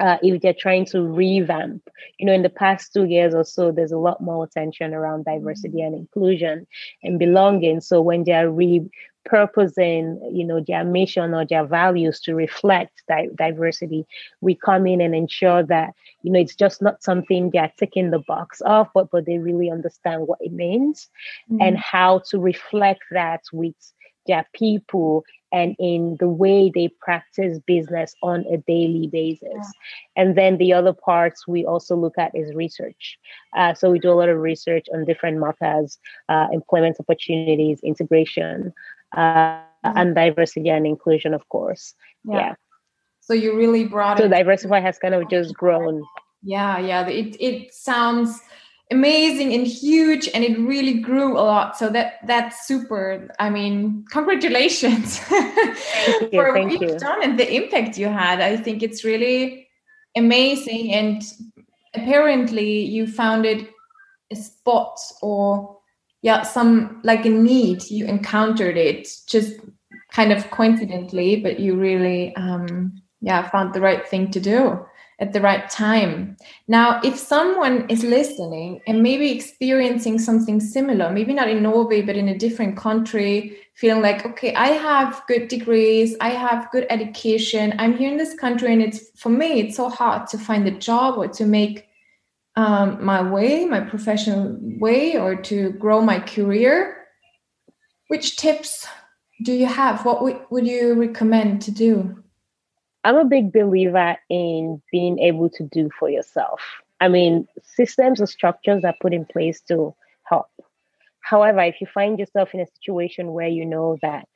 [0.00, 1.88] uh, if they're trying to revamp.
[2.18, 5.24] You know, in the past two years or so, there's a lot more attention around
[5.24, 6.66] diversity and inclusion
[7.02, 7.80] and belonging.
[7.80, 14.04] So when they're repurposing, you know, their mission or their values to reflect di- diversity,
[14.40, 18.18] we come in and ensure that, you know, it's just not something they're ticking the
[18.18, 21.08] box off, but, but they really understand what it means
[21.50, 21.62] mm-hmm.
[21.62, 23.74] and how to reflect that with
[24.26, 25.24] their people
[25.54, 29.40] and in the way they practice business on a daily basis.
[29.52, 30.22] Yeah.
[30.22, 33.16] And then the other parts we also look at is research.
[33.56, 38.74] Uh, so we do a lot of research on different markers, uh, employment opportunities, integration,
[39.16, 39.96] uh, mm-hmm.
[39.96, 41.94] and diversity and inclusion, of course.
[42.24, 42.38] Yeah.
[42.38, 42.54] yeah.
[43.20, 44.30] So you really brought so it.
[44.30, 46.02] diversify has kind of just grown.
[46.42, 47.06] Yeah, yeah.
[47.06, 48.42] It it sounds
[48.90, 51.76] amazing and huge and it really grew a lot.
[51.76, 56.98] So that that's super i mean congratulations you, for what you've you.
[56.98, 58.40] done and the impact you had.
[58.40, 59.68] I think it's really
[60.16, 61.22] amazing and
[61.94, 63.68] apparently you founded
[64.30, 65.78] a spot or
[66.22, 67.82] yeah some like a need.
[67.90, 69.54] You encountered it just
[70.12, 74.86] kind of coincidentally but you really um yeah found the right thing to do
[75.20, 76.36] at the right time.
[76.66, 82.16] Now, if someone is listening and maybe experiencing something similar, maybe not in Norway, but
[82.16, 87.74] in a different country, feeling like, okay, I have good degrees, I have good education,
[87.78, 90.72] I'm here in this country, and it's for me, it's so hard to find a
[90.72, 91.86] job or to make
[92.56, 96.96] um, my way, my professional way, or to grow my career.
[98.08, 98.86] Which tips
[99.42, 100.04] do you have?
[100.04, 102.23] What would, you recommend to do?
[103.04, 106.60] I'm a big believer in being able to do for yourself.
[107.00, 110.48] I mean, systems or structures are put in place to help.
[111.20, 114.26] However, if you find yourself in a situation where you know that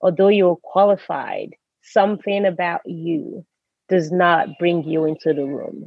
[0.00, 1.50] although you're qualified,
[1.82, 3.44] something about you
[3.90, 5.84] does not bring you into the room,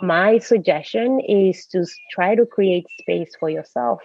[0.00, 4.00] my suggestion is to try to create space for yourself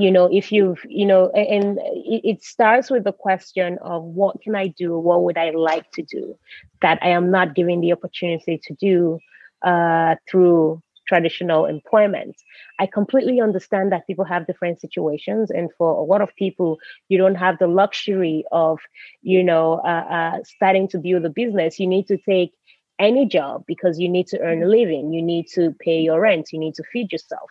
[0.00, 1.78] you know if you've you know and
[2.24, 4.98] it starts with the question of what can i do?
[4.98, 6.36] What would i like to do
[6.82, 9.18] that i am not given the opportunity to do
[9.62, 12.36] uh, through traditional employment?
[12.78, 17.18] I completely understand that people have different situations and for a lot of people you
[17.18, 18.78] don't have the luxury of
[19.22, 21.78] you know uh, uh, starting to build a business.
[21.80, 22.52] You need to take
[22.98, 25.12] any job because you need to earn a living.
[25.12, 26.52] You need to pay your rent.
[26.52, 27.50] You need to feed yourself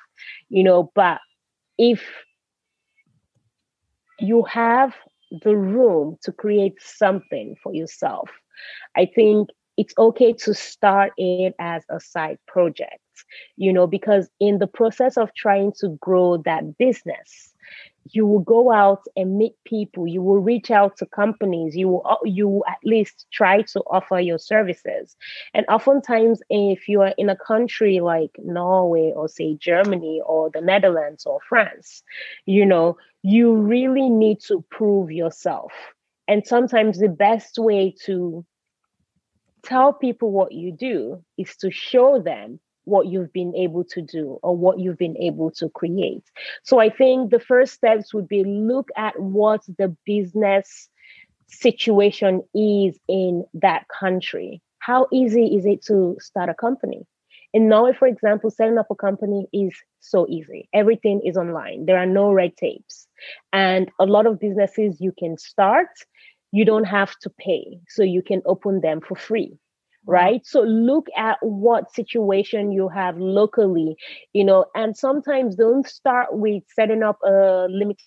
[0.50, 1.20] you know but
[1.78, 2.02] if
[4.20, 4.94] you have
[5.44, 8.30] the room to create something for yourself.
[8.96, 13.00] I think it's okay to start it as a side project,
[13.56, 17.49] you know, because in the process of trying to grow that business,
[18.12, 20.08] you will go out and meet people.
[20.08, 21.76] You will reach out to companies.
[21.76, 25.16] You will uh, you will at least try to offer your services.
[25.54, 30.62] And oftentimes if you are in a country like norway or say germany or the
[30.62, 32.04] netherlands or france
[32.46, 35.72] you know you really need to prove yourself.
[36.28, 38.46] And sometimes the best way to
[39.64, 44.40] tell people what you do is to show them what you've been able to do
[44.42, 46.24] or what you've been able to create.
[46.64, 50.90] So I think the first steps would be look at what the business
[51.48, 54.62] situation is in that country.
[54.80, 57.06] How easy is it to start a company?
[57.52, 60.70] In Norway, for example, setting up a company is so easy.
[60.72, 61.86] Everything is online.
[61.86, 63.08] There are no red tapes.
[63.52, 65.90] And a lot of businesses you can start,
[66.52, 67.80] you don't have to pay.
[67.88, 69.58] So you can open them for free
[70.10, 70.46] right?
[70.46, 73.96] So look at what situation you have locally
[74.34, 78.04] you know and sometimes don't start with setting up a limited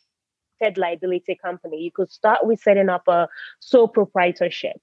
[0.76, 1.78] liability company.
[1.82, 3.28] You could start with setting up a
[3.60, 4.76] sole proprietorship.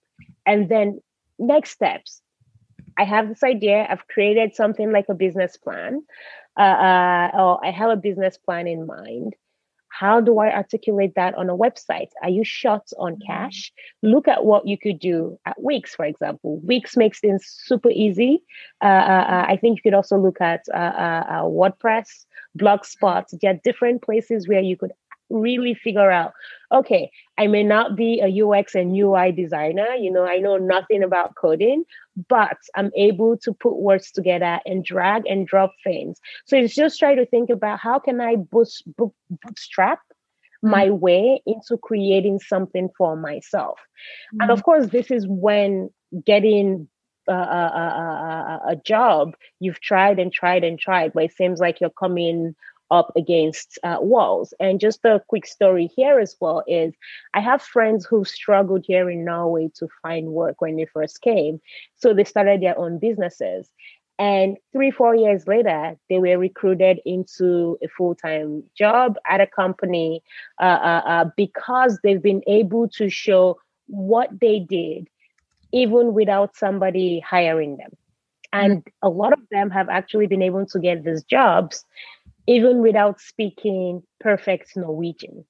[0.45, 0.99] And then
[1.37, 2.21] next steps.
[2.97, 3.87] I have this idea.
[3.89, 6.01] I've created something like a business plan
[6.57, 9.35] uh, uh, or i have a business plan in mind
[9.89, 12.09] how do I articulate that on a website?
[12.23, 13.25] Are you short on mm-hmm.
[13.25, 13.71] cash?
[14.01, 16.59] Look at what you could do at Wix, for example.
[16.63, 18.43] Wix makes things super easy.
[18.81, 22.25] Uh, uh, uh I think you could also look at uh, uh, uh WordPress,
[22.57, 23.25] Blogspot.
[23.41, 24.91] There are different places where you could
[25.29, 26.33] really figure out
[26.71, 31.03] okay i may not be a ux and ui designer you know i know nothing
[31.03, 31.83] about coding
[32.27, 36.99] but i'm able to put words together and drag and drop things so it's just
[36.99, 40.71] try to think about how can i boost, bootstrap mm-hmm.
[40.71, 44.41] my way into creating something for myself mm-hmm.
[44.41, 45.89] and of course this is when
[46.25, 46.87] getting
[47.27, 51.79] a, a, a, a, job you've tried and tried and tried but it seems like
[51.79, 52.55] you're coming
[52.91, 54.53] up against uh, walls.
[54.59, 56.93] And just a quick story here as well is
[57.33, 61.61] I have friends who struggled here in Norway to find work when they first came.
[61.95, 63.69] So they started their own businesses.
[64.19, 69.47] And three, four years later, they were recruited into a full time job at a
[69.47, 70.21] company
[70.59, 75.07] uh, uh, uh, because they've been able to show what they did,
[75.71, 77.91] even without somebody hiring them.
[78.51, 79.07] And mm-hmm.
[79.07, 81.85] a lot of them have actually been able to get these jobs
[82.49, 85.45] even without speaking perfect Norwegian.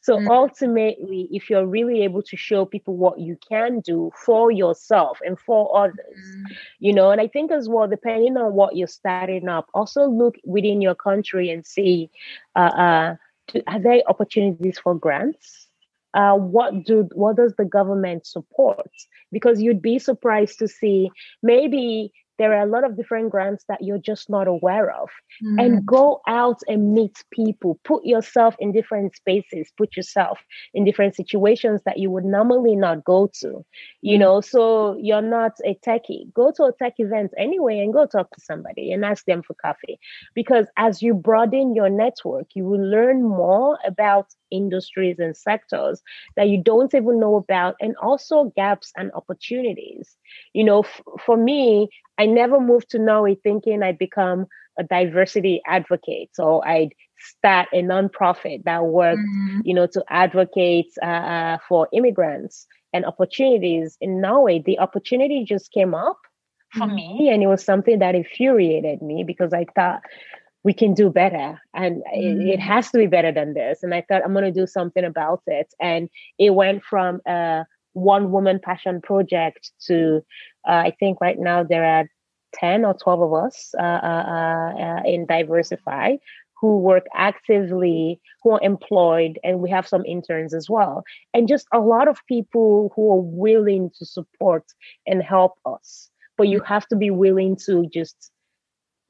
[0.00, 0.28] So mm.
[0.30, 5.38] ultimately, if you're really able to show people what you can do for yourself and
[5.38, 6.44] for others, mm.
[6.78, 10.36] you know, and I think as well, depending on what you're starting up, also look
[10.42, 12.10] within your country and see
[12.56, 13.16] uh, uh,
[13.66, 15.66] are there opportunities for grants?
[16.14, 18.90] Uh, what do what does the government support?
[19.30, 21.10] Because you'd be surprised to see
[21.42, 25.08] maybe there are a lot of different grants that you're just not aware of.
[25.44, 25.64] Mm.
[25.64, 30.38] And go out and meet people, put yourself in different spaces, put yourself
[30.74, 33.64] in different situations that you would normally not go to.
[34.00, 34.20] You mm.
[34.20, 36.32] know, so you're not a techie.
[36.32, 39.54] Go to a tech event anyway and go talk to somebody and ask them for
[39.54, 39.98] coffee.
[40.34, 46.02] Because as you broaden your network, you will learn more about industries and sectors
[46.36, 50.16] that you don't even know about and also gaps and opportunities
[50.52, 51.88] you know f- for me
[52.18, 54.46] i never moved to norway thinking i'd become
[54.78, 59.60] a diversity advocate so i'd start a nonprofit that worked mm-hmm.
[59.64, 65.72] you know to advocate uh, uh, for immigrants and opportunities in norway the opportunity just
[65.72, 66.18] came up
[66.72, 66.94] for mm-hmm.
[66.94, 70.00] me and it was something that infuriated me because i thought
[70.64, 72.40] we can do better and mm-hmm.
[72.42, 72.62] it, it, mm.
[72.62, 75.42] has to be better than this and i thought i'm going to do something about
[75.46, 80.24] it and it went from a one woman passion project to
[80.68, 82.08] uh, i think right now there are
[82.54, 86.16] 10 or 12 of us uh, uh, uh, uh in diversify
[86.60, 91.04] who work actively who are employed and we have some interns as well
[91.34, 94.64] and just a lot of people who are willing to support
[95.06, 98.30] and help us but you have to be willing to just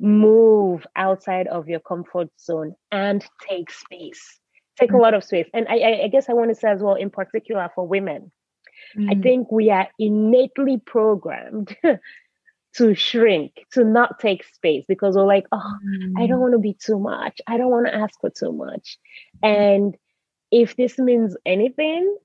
[0.01, 4.39] move outside of your comfort zone and take space
[4.79, 5.01] take a mm.
[5.01, 7.69] lot of space and i, I guess i want to say as well in particular
[7.75, 8.31] for women
[8.97, 9.11] mm.
[9.11, 11.77] i think we are innately programmed
[12.77, 16.13] to shrink to not take space because we're like oh mm.
[16.23, 16.43] i don't mm.
[16.43, 18.99] want to be too much i don't want to ask for too much
[19.43, 19.97] and
[20.53, 22.17] if this means anything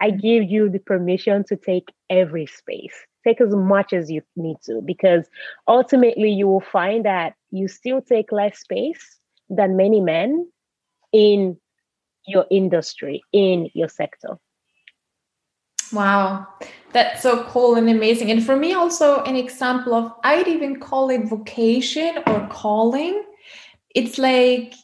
[0.00, 0.20] i mm.
[0.20, 4.80] give you the permission to take every space take as much as you need to
[4.84, 5.26] because
[5.68, 9.18] ultimately you will find that you still take less space
[9.48, 10.46] than many men
[11.12, 11.56] in
[12.26, 14.38] your industry in your sector.
[15.92, 16.46] Wow.
[16.92, 18.30] That's so cool and amazing.
[18.30, 23.22] And for me also an example of i'd even call it vocation or calling.
[23.94, 24.74] It's like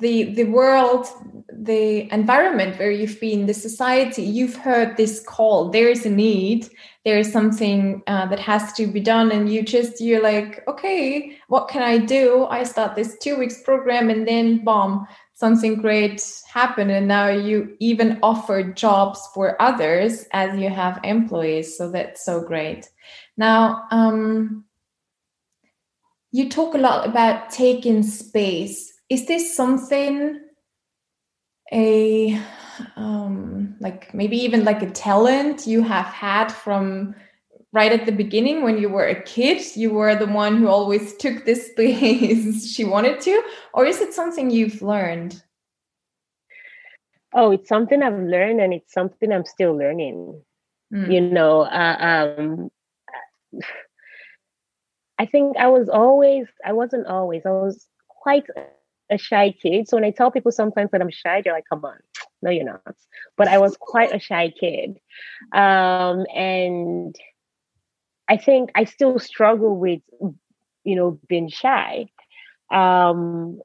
[0.00, 1.06] the the world
[1.52, 5.68] the environment where you've been the society you've heard this call.
[5.70, 6.68] There is a need.
[7.04, 11.36] There is something uh, that has to be done and you just you're like okay
[11.48, 12.46] what can i do?
[12.50, 16.22] I start this two weeks program and then bomb something great
[16.52, 22.24] happened and now you even offer jobs for others as you have employees so that's
[22.24, 22.88] so great.
[23.36, 24.64] Now um,
[26.32, 30.40] you talk a lot about taking space is this something
[31.72, 32.40] a
[32.96, 37.14] um, like maybe even like a talent you have had from
[37.72, 39.62] right at the beginning when you were a kid?
[39.76, 43.42] You were the one who always took this space she wanted to?
[43.74, 45.42] Or is it something you've learned?
[47.32, 50.42] Oh it's something i've learned and it's something i'm still learning.
[50.92, 51.12] Mm.
[51.12, 52.70] you know uh, um,
[55.20, 58.44] i think i was always i wasn't always i was quite
[59.10, 59.88] a shy kid.
[59.88, 61.98] So when I tell people sometimes that I'm shy, they're like, come on,
[62.42, 62.96] no, you're not.
[63.36, 64.98] But I was quite a shy kid.
[65.52, 67.14] Um, and
[68.28, 70.02] I think I still struggle with,
[70.84, 72.06] you know, being shy.
[72.70, 73.60] Um,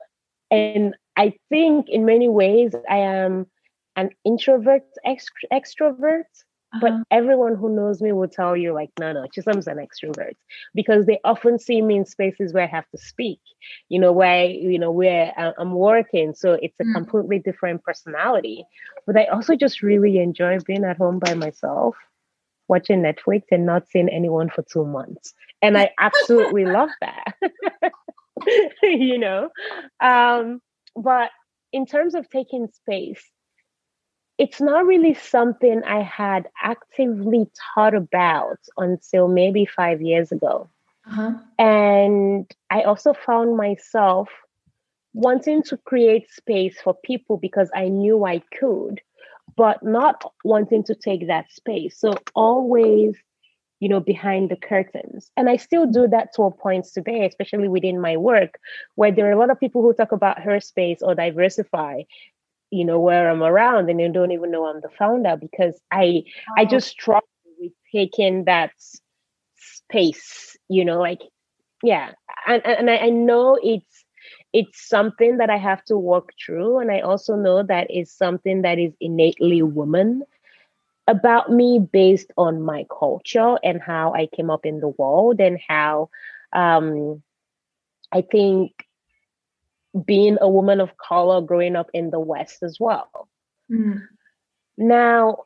[0.49, 3.47] and I think in many ways I am
[3.95, 6.23] an introvert extro- extrovert
[6.81, 7.03] but uh-huh.
[7.11, 10.35] everyone who knows me will tell you, like, no, no, Chisom's an extrovert
[10.73, 13.39] because they often see me in spaces where I have to speak,
[13.89, 16.33] you know, where, you know, where I'm working.
[16.33, 16.93] So it's a mm.
[16.93, 18.65] completely different personality.
[19.05, 21.95] But I also just really enjoy being at home by myself,
[22.67, 25.33] watching Netflix and not seeing anyone for two months.
[25.61, 27.35] And I absolutely love that,
[28.83, 29.49] you know.
[29.99, 30.61] Um,
[30.95, 31.31] but
[31.71, 33.23] in terms of taking space,
[34.37, 40.69] it's not really something I had actively thought about until maybe five years ago.
[41.07, 41.33] Uh-huh.
[41.57, 44.29] And I also found myself
[45.13, 48.99] wanting to create space for people because I knew I could,
[49.55, 51.97] but not wanting to take that space.
[51.97, 53.15] So always,
[53.79, 55.31] you know, behind the curtains.
[55.37, 58.59] And I still do that to a point today, especially within my work,
[58.95, 62.01] where there are a lot of people who talk about Herspace or diversify
[62.71, 66.23] you know where i'm around and they don't even know i'm the founder because i
[66.49, 66.53] oh.
[66.57, 67.27] i just struggle
[67.59, 68.71] with taking that
[69.57, 71.21] space you know like
[71.83, 72.11] yeah
[72.47, 74.05] and, and I, I know it's
[74.53, 78.61] it's something that i have to work through and i also know that is something
[78.63, 80.23] that is innately woman
[81.07, 85.59] about me based on my culture and how i came up in the world and
[85.67, 86.09] how
[86.53, 87.21] um
[88.11, 88.84] i think
[90.05, 93.29] being a woman of color growing up in the West as well.
[93.71, 94.01] Mm.
[94.77, 95.43] Now,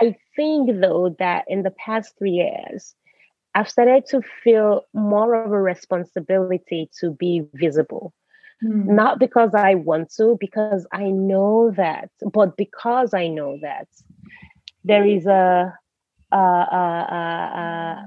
[0.00, 2.94] I think though that in the past three years,
[3.54, 8.12] I've started to feel more of a responsibility to be visible.
[8.64, 8.86] Mm.
[8.86, 13.88] Not because I want to, because I know that, but because I know that
[14.84, 15.72] there is a,
[16.32, 18.06] a, a, a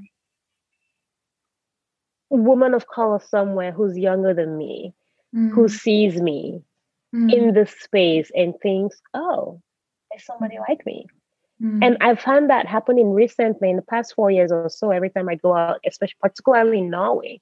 [2.38, 4.94] woman of color somewhere who's younger than me,
[5.36, 5.52] mm.
[5.52, 6.62] who sees me
[7.14, 7.34] mm.
[7.34, 9.62] in this space and thinks, oh,
[10.12, 11.06] there's somebody like me.
[11.62, 11.84] Mm.
[11.84, 14.92] And I've found that happening recently in the past four years or so.
[14.92, 17.42] Every time I go out, especially particularly in Norway,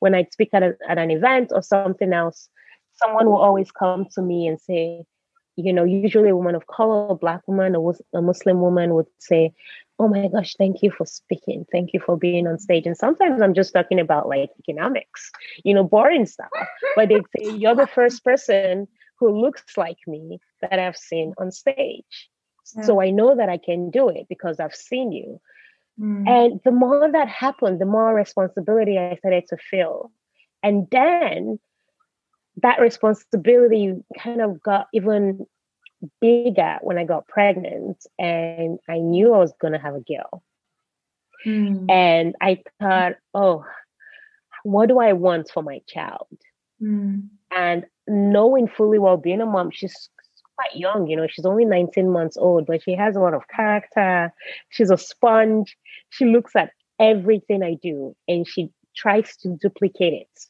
[0.00, 2.48] when I speak at, a, at an event or something else,
[2.94, 5.04] someone will always come to me and say,
[5.56, 9.06] you know, usually a woman of color, a black woman, a, a Muslim woman would
[9.18, 9.52] say,
[9.98, 11.64] oh my gosh, thank you for speaking.
[11.70, 12.86] Thank you for being on stage.
[12.86, 15.30] And sometimes I'm just talking about like economics,
[15.62, 16.48] you know, boring stuff.
[16.96, 18.88] But they say, you're the first person
[19.18, 22.28] who looks like me that I've seen on stage.
[22.76, 22.82] Yeah.
[22.82, 25.40] So I know that I can do it because I've seen you.
[26.00, 26.28] Mm.
[26.28, 30.10] And the more that happened, the more responsibility I started to feel.
[30.62, 31.60] And then
[32.62, 35.46] that responsibility kind of got even
[36.20, 40.42] bigger when I got pregnant and I knew I was going to have a girl.
[41.46, 41.90] Mm.
[41.90, 43.64] And I thought, oh,
[44.62, 46.28] what do I want for my child?
[46.82, 47.28] Mm.
[47.54, 50.10] And knowing fully well being a mom, she's
[50.56, 53.48] quite young, you know, she's only 19 months old, but she has a lot of
[53.48, 54.32] character.
[54.70, 55.76] She's a sponge.
[56.10, 60.46] She looks at everything I do and she tries to duplicate it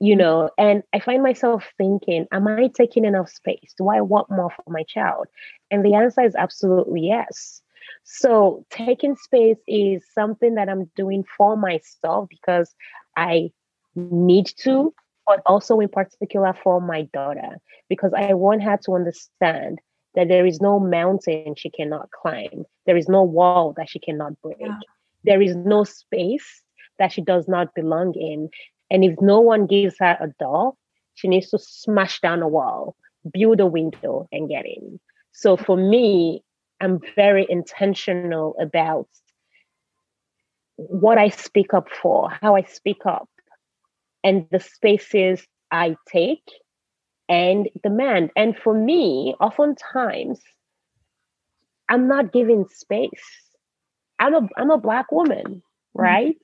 [0.00, 3.74] you know and i find myself thinking am i taking enough space?
[3.76, 5.26] Do i want more for my child?
[5.70, 7.62] And the answer is absolutely yes.
[8.04, 12.74] So taking space is something that i'm doing for myself because
[13.16, 13.50] i
[13.94, 14.94] need to
[15.26, 17.58] but also in particular for my daughter
[17.88, 19.80] because i want her to understand
[20.14, 22.64] that there is no mountain she cannot climb.
[22.86, 24.56] There is no wall that she cannot break.
[24.60, 24.78] Yeah.
[25.24, 26.62] there is no space
[26.98, 28.48] that she does not belong in
[28.90, 30.74] and if no one gives her a door,
[31.14, 32.96] she needs to smash down a wall,
[33.32, 34.98] build a window, and get in.
[35.32, 36.42] So for me,
[36.80, 39.08] I'm very intentional about
[40.76, 43.28] what I speak up for, how I speak up,
[44.24, 46.42] and the spaces I take
[47.28, 48.30] and demand.
[48.34, 50.40] And for me, oftentimes,
[51.88, 53.10] I'm not giving space.
[54.18, 56.00] I'm a I'm a black woman, mm-hmm.
[56.00, 56.36] right?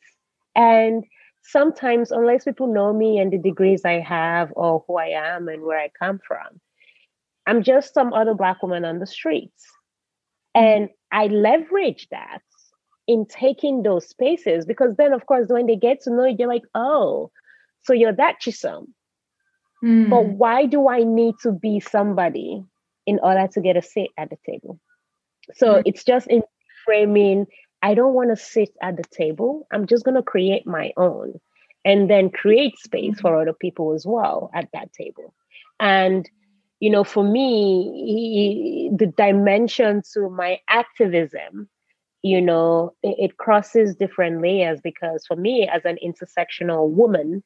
[0.57, 0.63] Mm-hmm.
[0.63, 1.05] And
[1.49, 5.63] sometimes, unless people know me and the degrees I have or who I am and
[5.63, 6.61] where I come from,
[7.47, 9.65] I'm just some other Black woman on the streets.
[10.55, 12.43] And I leverage that
[13.07, 16.49] in taking those spaces because then, of course, when they get to know you, they're
[16.49, 17.31] like, oh,
[17.83, 18.87] so you're that Chisom.
[19.85, 20.11] Mm.
[20.11, 22.65] But why do I need to be somebody
[23.07, 24.81] in order to get a seat at the table?
[25.55, 25.83] So mm.
[25.85, 26.43] it's just in
[26.85, 27.47] framing
[27.83, 29.67] I don't want to sit at the table.
[29.71, 31.41] I'm just going to create my own
[31.85, 33.43] and then create space for mm-hmm.
[33.43, 35.35] other people as well at that table.
[35.79, 36.29] And,
[36.81, 41.69] you know, for me, the dimension to my activism,
[42.23, 47.45] you know, it, it crosses different layers because for me, as an intersectional woman,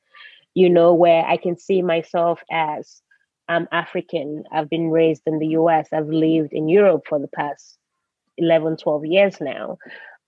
[0.55, 3.03] you know, where I can see myself as
[3.49, 7.77] I'm African, I've been raised in the US, I've lived in Europe for the past
[8.39, 9.77] 11, 12 years now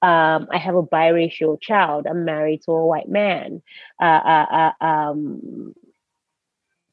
[0.03, 2.07] um, I have a biracial child.
[2.09, 3.63] I'm married to a white man.
[4.01, 5.75] Uh, uh, uh, um,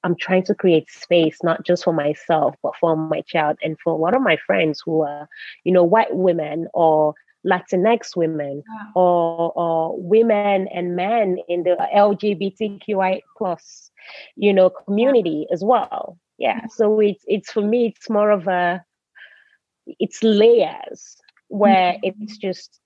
[0.03, 3.93] I'm trying to create space, not just for myself, but for my child and for
[3.93, 5.27] a lot of my friends who are,
[5.63, 8.63] you know, white women or Latinx women
[8.95, 13.89] or, or women and men in the LGBTQI plus,
[14.35, 16.17] you know, community as well.
[16.37, 16.67] Yeah.
[16.67, 18.83] So it's it's for me, it's more of a
[19.99, 22.23] it's layers where mm-hmm.
[22.23, 22.79] it's just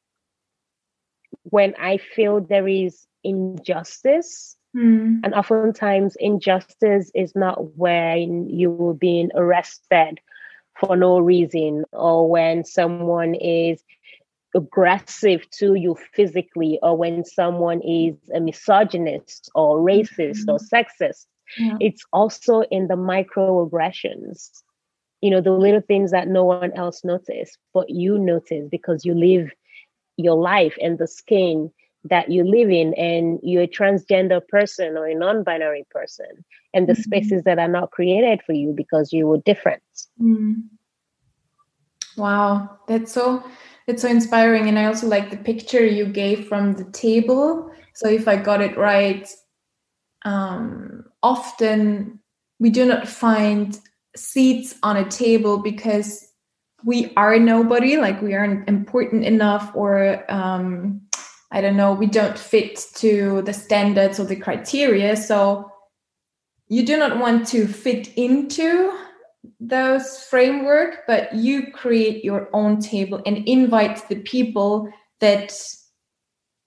[1.43, 4.55] when I feel there is injustice.
[4.75, 5.21] Mm.
[5.23, 10.19] And oftentimes, injustice is not when you're being arrested
[10.79, 13.83] for no reason or when someone is
[14.55, 20.51] aggressive to you physically or when someone is a misogynist or racist mm-hmm.
[20.51, 21.25] or sexist.
[21.57, 21.77] Yeah.
[21.79, 24.63] It's also in the microaggressions,
[25.21, 29.13] you know, the little things that no one else notices, but you notice because you
[29.13, 29.51] live
[30.17, 31.71] your life and the skin
[32.05, 36.43] that you live in and you're a transgender person or a non-binary person
[36.73, 37.01] and the mm-hmm.
[37.01, 39.83] spaces that are not created for you because you were different
[40.21, 40.55] mm.
[42.17, 43.43] wow that's so
[43.87, 48.09] that's so inspiring and i also like the picture you gave from the table so
[48.09, 49.29] if i got it right
[50.25, 52.19] um, often
[52.59, 53.79] we do not find
[54.15, 56.32] seats on a table because
[56.85, 61.01] we are nobody like we aren't important enough or um,
[61.51, 65.15] I don't know, we don't fit to the standards or the criteria.
[65.15, 65.71] So
[66.67, 68.97] you do not want to fit into
[69.59, 75.53] those framework, but you create your own table and invite the people that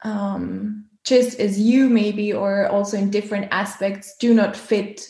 [0.05, 5.09] um, just as you maybe or also in different aspects do not fit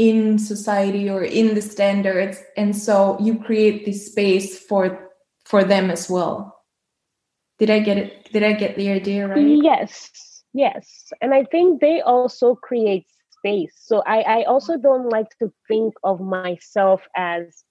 [0.00, 5.10] in society or in the standards and so you create this space for
[5.44, 6.56] for them as well.
[7.58, 8.32] Did i get it?
[8.32, 9.44] Did i get the idea right?
[9.62, 11.12] Yes yes.
[11.20, 13.74] And i think they also create space.
[13.76, 17.62] So i i also don't like to think of myself as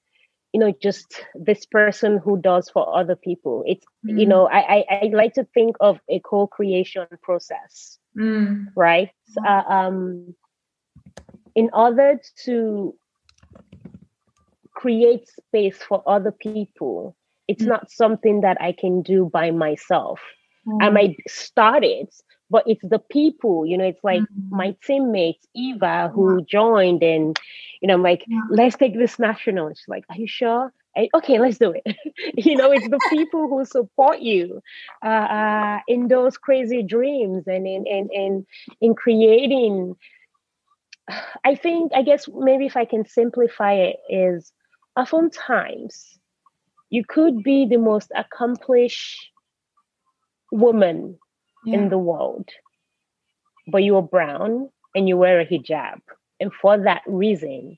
[0.53, 3.63] you know just this person who does for other people.
[3.65, 4.19] It's mm.
[4.19, 8.67] you know I, I, I like to think of a co-creation process mm.
[8.75, 9.09] right?
[9.45, 10.35] Uh, um
[11.59, 12.09] in order
[12.45, 12.95] to
[14.73, 17.15] create space for other people
[17.49, 17.67] it's mm.
[17.73, 20.21] not something that i can do by myself
[20.65, 20.77] mm.
[20.81, 22.11] i might start it
[22.49, 24.55] but it's the people you know it's like mm-hmm.
[24.61, 27.37] my teammates eva who joined and
[27.81, 30.71] you know i'm like let's take this national she's like are you sure
[31.13, 31.95] okay let's do it
[32.45, 34.61] you know it's the people who support you
[35.03, 38.45] uh, uh, in those crazy dreams and in, in in
[38.81, 39.95] in creating
[41.43, 44.51] i think i guess maybe if i can simplify it is
[44.95, 46.19] oftentimes
[46.89, 49.29] you could be the most accomplished
[50.51, 51.17] woman
[51.65, 51.75] yeah.
[51.75, 52.49] in the world,
[53.67, 55.99] but you're brown and you wear a hijab.
[56.39, 57.77] And for that reason,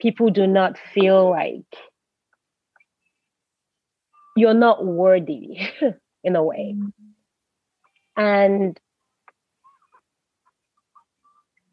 [0.00, 1.64] people do not feel like
[4.36, 5.58] you're not worthy
[6.24, 6.76] in a way.
[6.76, 8.22] Mm-hmm.
[8.22, 8.80] And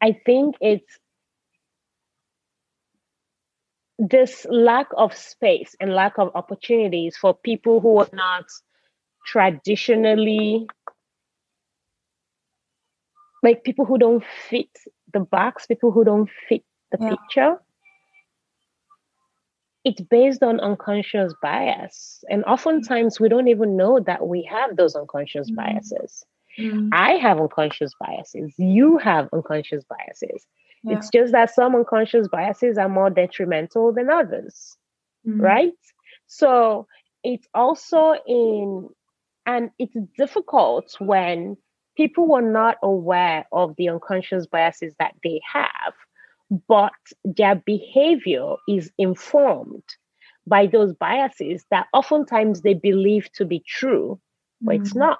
[0.04, 0.98] I think it's
[3.98, 8.44] this lack of space and lack of opportunities for people who are not
[9.26, 10.66] traditionally
[13.42, 14.68] like people who don't fit
[15.14, 17.08] the box, people who don't fit the yeah.
[17.08, 17.56] picture.
[19.84, 22.24] It's based on unconscious bias.
[22.28, 25.56] And oftentimes we don't even know that we have those unconscious mm.
[25.56, 26.26] biases.
[26.58, 26.90] Mm.
[26.92, 28.52] I have unconscious biases.
[28.58, 30.46] You have unconscious biases.
[30.82, 30.98] Yeah.
[30.98, 34.76] It's just that some unconscious biases are more detrimental than others,
[35.26, 35.40] mm.
[35.40, 35.72] right?
[36.26, 36.86] So
[37.22, 38.88] it's also in,
[39.46, 41.56] and it's difficult when
[41.96, 45.94] people were not aware of the unconscious biases that they have,
[46.68, 46.92] but
[47.24, 49.82] their behavior is informed
[50.46, 54.20] by those biases that oftentimes they believe to be true,
[54.60, 55.18] but mm it's not.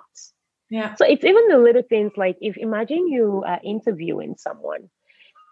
[0.75, 0.95] Yeah.
[0.97, 4.91] So it's even the little things like if imagine you are interviewing someone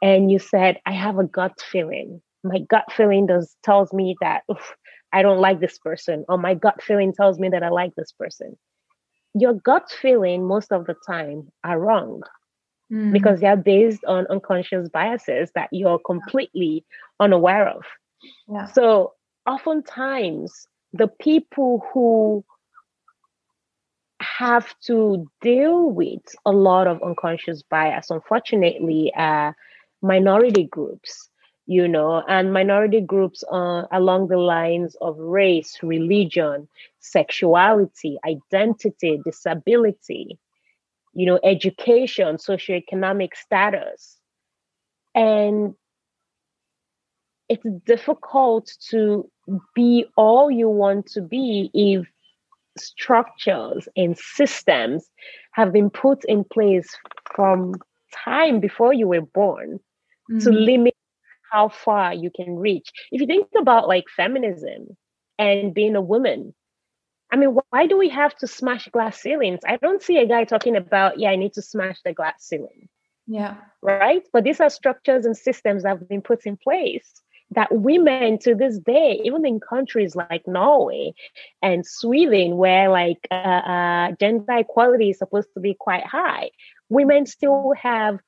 [0.02, 2.20] and you said, I have a gut feeling.
[2.42, 4.74] My gut feeling does tells me that oof,
[5.12, 8.12] I don't like this person, or my gut feeling tells me that I like this
[8.12, 8.56] person
[9.34, 12.22] your gut feeling most of the time are wrong
[12.92, 13.12] mm.
[13.12, 16.84] because they're based on unconscious biases that you're completely
[17.20, 17.82] unaware of.
[18.48, 18.66] Yeah.
[18.66, 19.14] So
[19.46, 22.44] oftentimes the people who
[24.38, 29.54] have to deal with a lot of unconscious bias, unfortunately, are
[30.02, 31.30] minority groups
[31.66, 36.68] you know, and minority groups uh, along the lines of race, religion,
[36.98, 40.38] sexuality, identity, disability,
[41.14, 44.18] you know, education, socioeconomic status.
[45.14, 45.74] And
[47.48, 49.30] it's difficult to
[49.74, 52.06] be all you want to be if
[52.78, 55.08] structures and systems
[55.52, 56.96] have been put in place
[57.34, 57.74] from
[58.24, 59.80] time before you were born
[60.30, 60.38] mm-hmm.
[60.38, 60.94] to limit
[61.50, 62.90] how far you can reach.
[63.10, 64.96] If you think about like feminism
[65.38, 66.54] and being a woman,
[67.30, 69.60] I mean, why do we have to smash glass ceilings?
[69.66, 72.88] I don't see a guy talking about, yeah, I need to smash the glass ceiling.
[73.26, 73.56] Yeah.
[73.80, 74.22] Right.
[74.32, 77.22] But these are structures and systems that have been put in place
[77.54, 81.14] that women to this day, even in countries like Norway
[81.62, 86.50] and Sweden, where like uh, uh, gender equality is supposed to be quite high,
[86.88, 88.20] women still have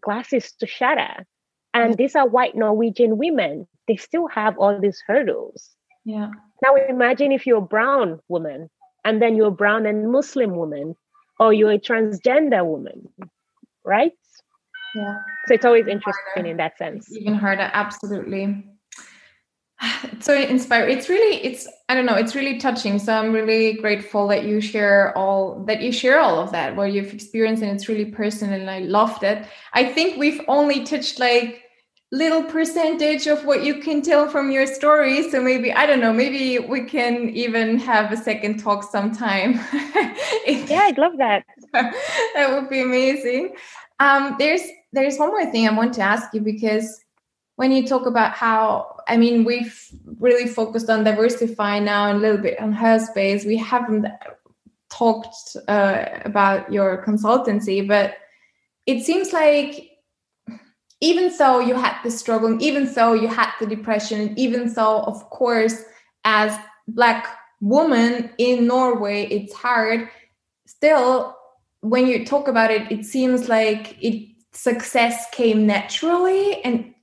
[0.00, 1.26] glasses to shatter
[1.74, 3.66] and these are white Norwegian women.
[3.86, 5.70] They still have all these hurdles.
[6.04, 6.30] Yeah.
[6.62, 8.70] Now imagine if you're a brown woman
[9.04, 10.96] and then you're a brown and Muslim woman
[11.38, 13.08] or you're a transgender woman,
[13.84, 14.12] right?
[14.98, 15.16] Yeah.
[15.46, 17.10] So it's always interesting in that sense.
[17.16, 18.64] Even harder, absolutely.
[20.02, 20.98] It's so inspiring.
[20.98, 22.98] It's really, it's I don't know, it's really touching.
[22.98, 26.92] So I'm really grateful that you share all that you share all of that, what
[26.92, 28.60] you've experienced, and it's really personal.
[28.60, 29.46] And I loved it.
[29.74, 31.62] I think we've only touched like
[32.10, 35.30] little percentage of what you can tell from your story.
[35.30, 39.52] So maybe, I don't know, maybe we can even have a second talk sometime.
[40.46, 41.44] yeah, I'd love that.
[41.72, 43.54] that would be amazing.
[44.00, 44.62] Um, there's
[44.92, 47.04] there's one more thing I want to ask you because
[47.56, 49.76] when you talk about how I mean we've
[50.18, 54.06] really focused on diversify now and a little bit on Herspace, We haven't
[54.90, 58.16] talked uh, about your consultancy, but
[58.86, 59.90] it seems like
[61.00, 65.28] even so you had the struggle, even so you had the depression, even so of
[65.30, 65.84] course,
[66.24, 66.56] as
[66.88, 67.26] black
[67.60, 70.08] woman in Norway, it's hard.
[70.66, 71.36] Still,
[71.80, 76.94] when you talk about it, it seems like it success came naturally and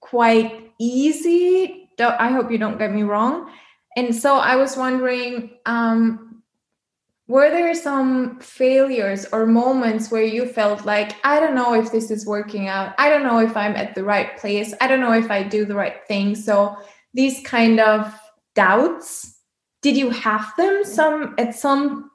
[0.00, 1.88] quite easy.
[1.98, 3.50] I hope you don't get me wrong.
[3.96, 6.42] And so I was wondering, um,
[7.30, 12.10] were there some failures or moments where you felt like i don't know if this
[12.10, 12.92] is working out.
[12.98, 14.74] I don't know if i'm at the right place.
[14.80, 16.34] I don't know if i do the right thing.
[16.34, 16.76] So
[17.14, 18.12] these kind of
[18.56, 19.40] doubts
[19.82, 22.10] did you have them some at some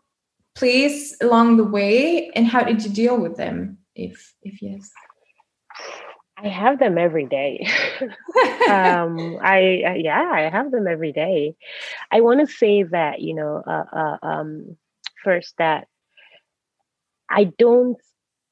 [0.53, 2.30] place along the way?
[2.36, 4.91] And how did you deal with them if if yes
[6.38, 7.66] I have them every day.
[8.70, 11.56] um, I, I, yeah, I have them every day.
[12.12, 14.76] I want to say that you know, uh, uh, um,
[15.24, 15.88] first that
[17.30, 17.98] I don't,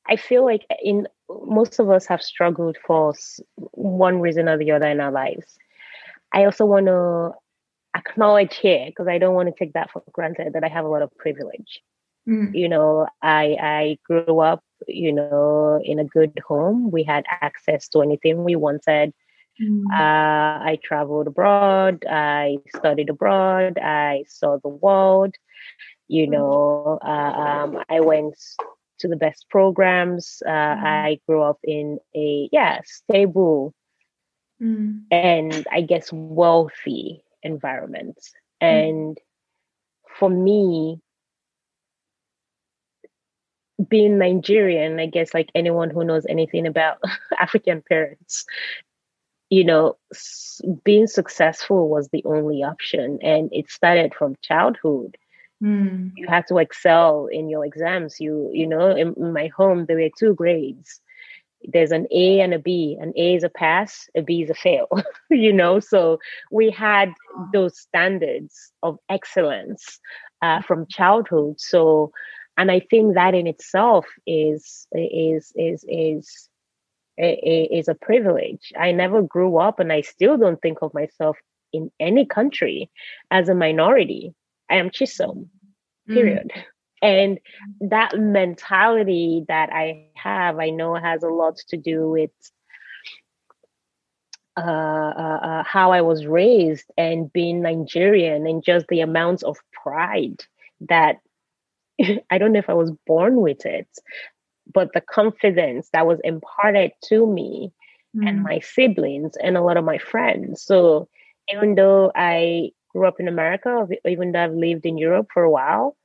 [0.08, 3.14] I feel like in most of us have struggled for
[3.56, 5.58] one reason or the other in our lives.
[6.34, 7.32] I also want to
[7.96, 10.89] acknowledge here because I don't want to take that for granted that I have a
[10.89, 11.82] lot of privilege.
[12.28, 12.56] Mm.
[12.56, 16.91] You know, I I grew up, you know, in a good home.
[16.91, 19.13] We had access to anything we wanted.
[19.61, 19.84] Mm.
[19.91, 22.05] Uh, I traveled abroad.
[22.09, 23.77] I studied abroad.
[23.77, 25.36] I saw the world
[26.07, 28.36] you know uh, um, i went
[28.99, 30.84] to the best programs uh, mm.
[30.84, 33.73] i grew up in a yeah stable
[34.61, 34.99] mm.
[35.11, 38.17] and i guess wealthy environment
[38.61, 38.67] mm.
[38.67, 39.17] and
[40.19, 40.99] for me
[43.89, 46.97] being nigerian i guess like anyone who knows anything about
[47.39, 48.45] african parents
[49.49, 49.95] you know
[50.84, 55.17] being successful was the only option and it started from childhood
[55.63, 56.11] Mm.
[56.15, 58.19] You had to excel in your exams.
[58.19, 60.99] You, you know, in, in my home, there were two grades.
[61.63, 62.97] There's an A and a B.
[62.99, 64.89] An A is a pass, a B is a fail,
[65.29, 65.79] you know?
[65.79, 66.19] So
[66.51, 67.13] we had
[67.53, 69.99] those standards of excellence
[70.41, 71.55] uh, from childhood.
[71.59, 72.11] So,
[72.58, 76.49] and I think that in itself is, is, is, is,
[77.18, 78.72] is a privilege.
[78.78, 81.38] I never grew up and I still don't think of myself
[81.72, 82.89] in any country
[83.32, 84.34] as a minority.
[84.70, 85.47] I am Chisom,
[86.10, 86.14] mm.
[86.14, 86.51] period.
[86.56, 86.64] Mm.
[87.01, 87.39] And
[87.89, 92.32] that mentality that I have, I know has a lot to do with
[94.56, 99.58] uh, uh, uh, how I was raised and being Nigerian and just the amount of
[99.72, 100.43] pride
[100.82, 101.18] that
[102.30, 103.88] I don't know if I was born with it,
[104.72, 107.72] but the confidence that was imparted to me
[108.16, 108.28] mm.
[108.28, 110.64] and my siblings and a lot of my friends.
[110.64, 111.08] So
[111.52, 115.52] even though I grew up in America, even though I've lived in Europe for a
[115.52, 115.98] while,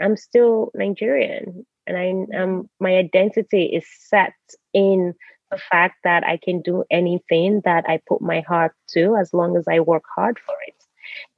[0.00, 1.66] I'm still Nigerian.
[1.86, 4.34] And I um my identity is set
[4.72, 5.14] in
[5.50, 9.56] the fact that I can do anything that I put my heart to as long
[9.56, 10.74] as I work hard for it.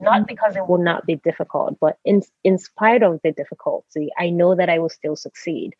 [0.00, 0.24] Not mm-hmm.
[0.26, 4.54] because it will not be difficult, but in in spite of the difficulty, I know
[4.54, 5.74] that I will still succeed.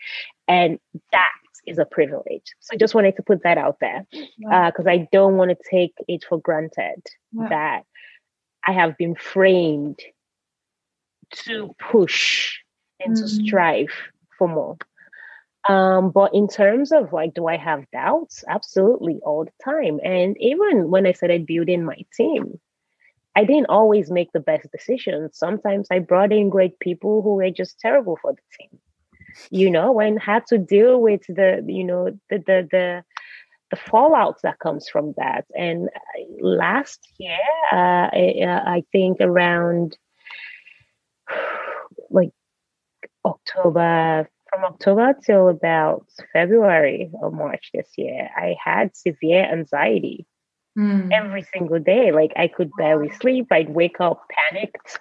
[0.49, 0.79] And
[1.13, 1.33] that
[1.67, 2.55] is a privilege.
[2.61, 5.57] So I just wanted to put that out there because uh, I don't want to
[5.71, 7.83] take it for granted that
[8.67, 10.01] I have been framed
[11.45, 12.59] to push
[13.01, 13.25] and mm-hmm.
[13.25, 13.47] to mm.
[13.47, 13.91] strive
[14.39, 14.77] for more.
[15.69, 18.45] Um, but in terms of like, do I have doubts?
[18.49, 20.01] Absolutely, all the time.
[20.03, 22.59] And even when I started building my team,
[23.35, 25.39] I didn't always make the best decisions.
[25.39, 28.79] Sometimes I brought in great people who were just terrible for the team.
[29.51, 33.05] You know, and had to deal with the, you know, the the the
[33.73, 35.47] the fallout that comes from that.
[35.57, 37.39] And uh, last year,
[37.73, 39.97] uh, I, uh, I think around
[42.11, 42.31] like
[43.25, 50.27] October, from October till about February or March this year, I had severe anxiety.
[50.79, 51.13] Mm.
[51.13, 53.49] Every single day, like I could barely sleep.
[53.51, 54.99] I'd wake up panicked.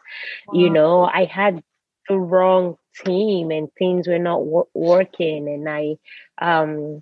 [0.47, 0.59] Wow.
[0.59, 1.63] You know, I had
[2.09, 5.47] the wrong team and things were not wor- working.
[5.47, 5.95] And I,
[6.41, 7.01] um,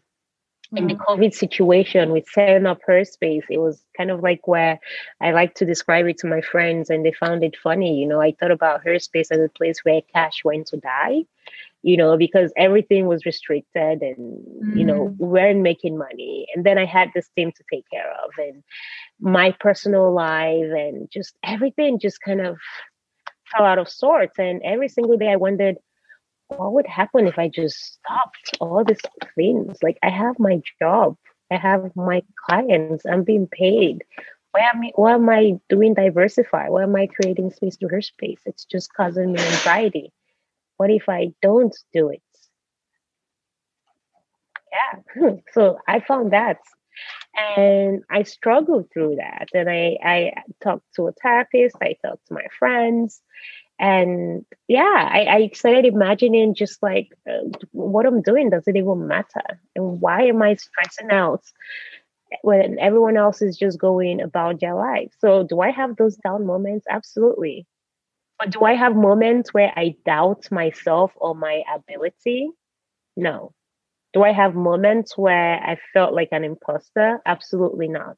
[0.76, 1.05] in the mm.
[1.07, 4.80] COVID situation with setting up Herspace, it was kind of like where
[5.20, 7.99] I like to describe it to my friends, and they found it funny.
[7.99, 11.24] You know, I thought about Herspace as a place where cash went to die.
[11.82, 14.77] You know, because everything was restricted and, mm.
[14.77, 15.17] you know, mm.
[15.17, 16.45] weren't making money.
[16.53, 18.63] And then I had this team to take care of and
[19.21, 22.57] my personal life and just everything just kind of
[23.49, 24.38] fell out of sorts.
[24.38, 25.77] And every single day I wondered,
[26.49, 28.99] what would happen if I just stopped all these
[29.36, 29.77] things?
[29.82, 31.15] Like I have my job,
[31.51, 34.03] I have my clients, I'm being paid.
[34.51, 36.69] Why am I, why am I doing diversify?
[36.69, 38.39] Why am I creating space to Herspace?
[38.45, 40.11] It's just causing me anxiety.
[40.80, 42.23] What if I don't do it?
[44.71, 45.32] Yeah.
[45.53, 46.57] So I found that.
[47.38, 49.49] And I struggled through that.
[49.53, 53.21] And I, I talked to a therapist, I talked to my friends.
[53.80, 59.07] And yeah, I, I started imagining just like uh, what I'm doing does it even
[59.07, 59.61] matter?
[59.75, 61.43] And why am I stressing out
[62.43, 65.11] when everyone else is just going about their life?
[65.19, 66.86] So, do I have those down moments?
[66.89, 67.67] Absolutely.
[68.39, 72.49] But do I have moments where I doubt myself or my ability?
[73.17, 73.53] No.
[74.13, 77.19] Do I have moments where I felt like an imposter?
[77.25, 78.15] Absolutely not.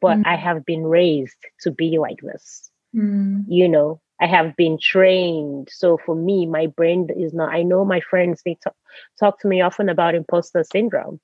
[0.00, 0.26] But mm.
[0.26, 2.70] I have been raised to be like this.
[2.94, 3.44] Mm.
[3.48, 5.68] You know, I have been trained.
[5.70, 8.74] So for me, my brain is not, I know my friends, they talk,
[9.18, 11.20] talk to me often about imposter syndrome.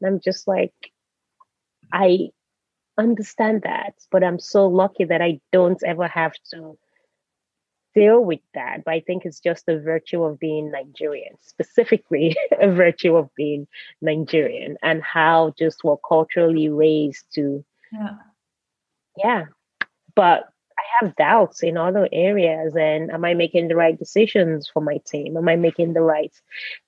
[0.00, 0.74] And I'm just like,
[1.92, 2.28] I
[2.98, 6.78] understand that, but I'm so lucky that I don't ever have to
[7.96, 8.84] deal with that.
[8.84, 13.66] But I think it's just a virtue of being Nigerian, specifically a virtue of being
[14.02, 17.64] Nigerian and how just we're culturally raised to.
[17.92, 18.16] Yeah.
[19.16, 19.44] Yeah.
[20.14, 20.44] But
[21.00, 25.36] have doubts in other areas and am i making the right decisions for my team
[25.36, 26.32] am i making the right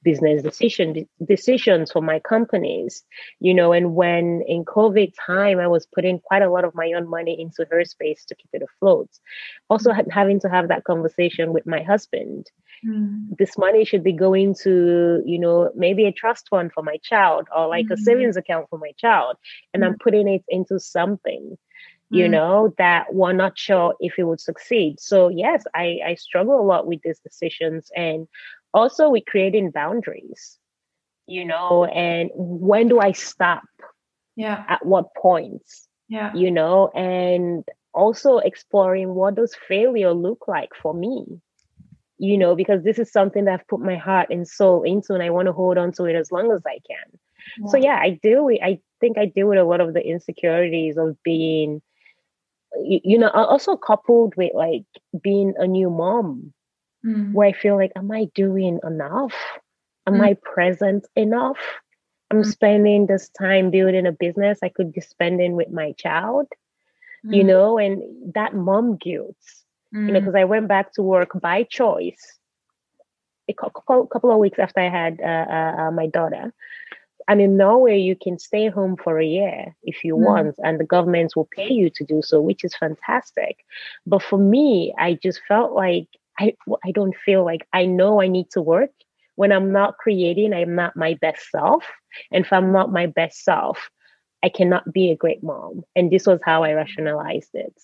[0.03, 3.05] business decision decisions for my companies
[3.41, 6.93] you know and when in covid time i was putting quite a lot of my
[6.97, 9.11] own money into Herspace to keep it afloat
[9.71, 12.51] also having to have that conversation with my husband
[12.87, 13.37] mm.
[13.39, 17.49] this money should be going to you know maybe a trust fund for my child
[17.55, 17.93] or like mm.
[17.93, 19.37] a savings account for my child
[19.73, 19.87] and mm.
[19.87, 21.57] i'm putting it into something
[22.11, 22.31] you mm.
[22.31, 26.63] know that we're not sure if it would succeed so yes i i struggle a
[26.63, 28.27] lot with these decisions and
[28.75, 30.59] also with creating boundaries
[31.27, 33.65] you know and when do i stop
[34.37, 40.71] yeah at what points yeah you know and also exploring what does failure look like
[40.81, 41.41] for me
[42.19, 45.23] you know because this is something that i've put my heart and soul into and
[45.23, 47.19] i want to hold on to it as long as i can
[47.59, 47.71] yeah.
[47.71, 50.97] so yeah i deal with i think i deal with a lot of the insecurities
[50.97, 51.81] of being
[52.77, 54.85] you, you know also coupled with like
[55.23, 56.53] being a new mom
[57.05, 57.33] mm.
[57.33, 59.35] where i feel like am i doing enough
[60.07, 60.25] am mm.
[60.25, 61.59] i present enough
[62.31, 62.47] i'm mm.
[62.47, 66.47] spending this time building a business i could be spending with my child
[67.25, 67.47] you mm.
[67.47, 68.03] know and
[68.35, 69.37] that mom guilt
[69.93, 70.41] you know because mm.
[70.41, 72.39] i went back to work by choice
[73.49, 76.53] a couple of weeks after i had uh, uh, uh, my daughter
[77.29, 80.25] and in Norway, you can stay home for a year if you mm.
[80.25, 83.65] want, and the government will pay you to do so, which is fantastic.
[84.07, 86.09] But for me, I just felt like
[86.41, 86.55] I,
[86.85, 88.91] I don't feel like I know I need to work.
[89.35, 91.85] When I'm not creating, I'm not my best self.
[92.33, 93.91] And if I'm not my best self,
[94.45, 95.83] I cannot be a great mom.
[95.97, 97.75] And this was how I rationalized it.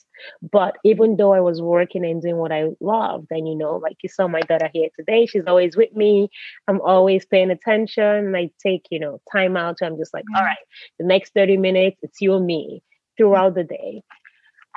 [0.41, 3.97] But even though I was working and doing what I loved, and you know, like
[4.03, 6.29] you saw my daughter here today, she's always with me.
[6.69, 8.37] I'm always paying attention.
[8.37, 9.79] I take, you know, time out.
[9.83, 10.53] I'm just like, all mm-hmm.
[11.01, 12.83] the next 30 minutes, it's you and me
[13.17, 14.03] throughout the day.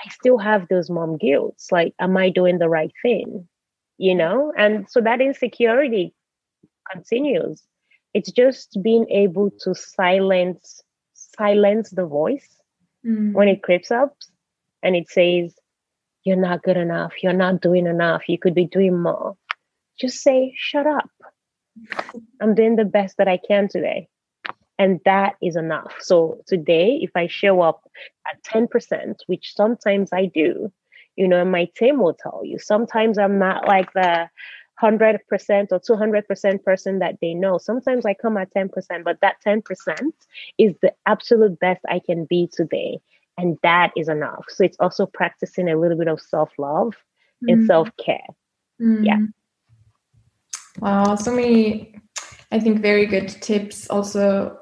[0.03, 1.71] I still have those mom guilts.
[1.71, 3.47] Like, am I doing the right thing?
[3.99, 4.51] You know?
[4.57, 6.13] And so that insecurity
[6.91, 7.63] continues.
[8.13, 10.81] It's just being able to silence
[11.37, 12.61] silence the voice
[13.05, 13.33] mm.
[13.33, 14.15] when it creeps up
[14.83, 15.55] and it says,
[16.23, 17.13] You're not good enough.
[17.21, 18.27] You're not doing enough.
[18.27, 19.37] You could be doing more.
[19.99, 21.09] Just say, Shut up.
[22.41, 24.07] I'm doing the best that I can today.
[24.79, 25.93] And that is enough.
[25.99, 27.89] So today, if I show up
[28.31, 30.71] at 10%, which sometimes I do,
[31.15, 32.59] you know, my team will tell you.
[32.59, 34.29] Sometimes I'm not like the
[34.81, 35.19] 100%
[35.71, 37.57] or 200% person that they know.
[37.57, 38.69] Sometimes I come at 10%,
[39.03, 39.63] but that 10%
[40.57, 42.99] is the absolute best I can be today.
[43.37, 44.45] And that is enough.
[44.49, 46.95] So it's also practicing a little bit of self love
[47.43, 47.49] mm-hmm.
[47.49, 48.25] and self care.
[48.81, 49.03] Mm-hmm.
[49.03, 49.19] Yeah.
[50.79, 51.15] Wow.
[51.15, 51.95] So many,
[52.51, 54.57] I think, very good tips, also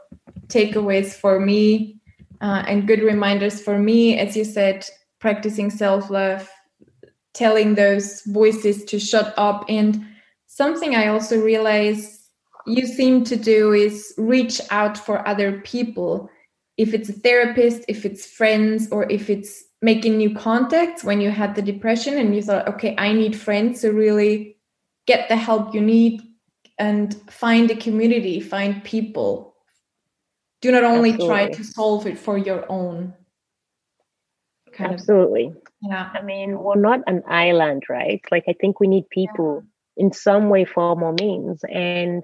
[0.47, 1.99] takeaways for me,
[2.41, 4.17] uh, and good reminders for me.
[4.17, 4.85] As you said,
[5.19, 6.49] practicing self love
[7.35, 9.65] telling those voices to shut up.
[9.69, 10.03] And
[10.47, 12.27] something I also realize
[12.65, 16.29] you seem to do is reach out for other people.
[16.77, 21.29] If it's a therapist, if it's friends, or if it's making new contacts when you
[21.29, 24.57] had the depression and you thought, okay, I need friends to really
[25.05, 26.21] get the help you need,
[26.77, 29.55] and find a community, find people.
[30.61, 31.27] Do not only Absolutely.
[31.27, 33.13] try to solve it for your own.
[34.73, 35.45] Kind Absolutely.
[35.45, 36.09] Of, yeah.
[36.13, 38.21] I mean, we're not an island, right?
[38.31, 39.61] Like, I think we need people.
[39.63, 41.63] Yeah in some way, form, or means.
[41.69, 42.23] And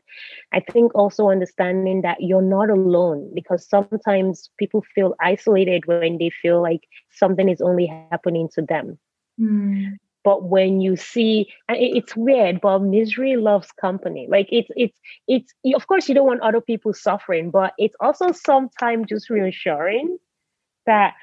[0.52, 6.32] I think also understanding that you're not alone because sometimes people feel isolated when they
[6.42, 6.82] feel like
[7.12, 8.98] something is only happening to them.
[9.40, 9.98] Mm.
[10.24, 14.28] But when you see, and it's weird, but misery loves company.
[14.30, 15.52] Like it's it's it's.
[15.74, 20.20] Of course, you don't want other people suffering, but it's also sometimes just reassuring
[20.86, 21.16] that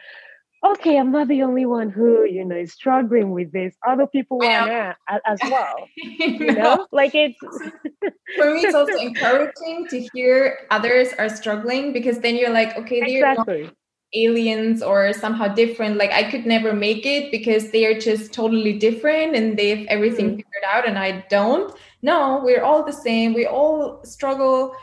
[0.65, 3.75] okay, I'm not the only one who, you know, is struggling with this.
[3.87, 5.89] Other people are not as well.
[5.97, 7.39] you know, like it's
[8.37, 13.01] for me, it's also encouraging to hear others are struggling because then you're like, okay,
[13.01, 13.63] they're exactly.
[13.65, 13.75] not
[14.15, 15.97] aliens or somehow different.
[15.97, 19.87] Like I could never make it because they are just totally different and they have
[19.89, 20.37] everything mm.
[20.37, 21.73] figured out and I don't.
[22.03, 23.35] No, we're all the same.
[23.35, 24.75] We all struggle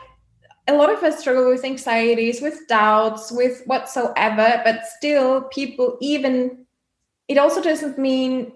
[0.68, 6.66] a lot of us struggle with anxieties, with doubts, with whatsoever, but still, people even,
[7.28, 8.52] it also doesn't mean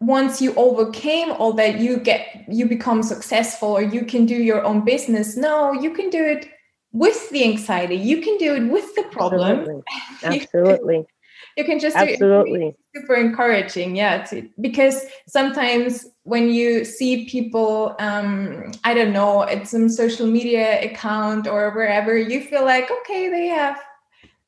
[0.00, 4.64] once you overcame all that you get you become successful or you can do your
[4.64, 5.36] own business.
[5.36, 6.48] No you can do it
[6.92, 7.96] with the anxiety.
[7.96, 9.42] You can do it with the problem.
[9.42, 9.82] Absolutely,
[10.24, 11.06] absolutely.
[11.60, 12.74] you can just absolutely.
[12.96, 19.68] Super encouraging yeah to, because sometimes when you see people um i don't know at
[19.68, 23.78] some social media account or wherever you feel like okay they have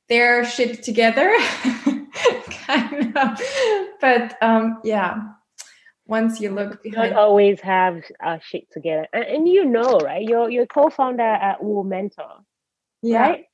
[0.09, 1.31] their shit together
[2.67, 3.41] kind of.
[4.01, 5.21] But um yeah
[6.07, 9.07] once you look behind you don't always have uh, shit together.
[9.13, 10.27] And, and you know right?
[10.27, 12.43] You're you're co-founder at Womentor
[13.03, 13.21] yeah.
[13.21, 13.45] right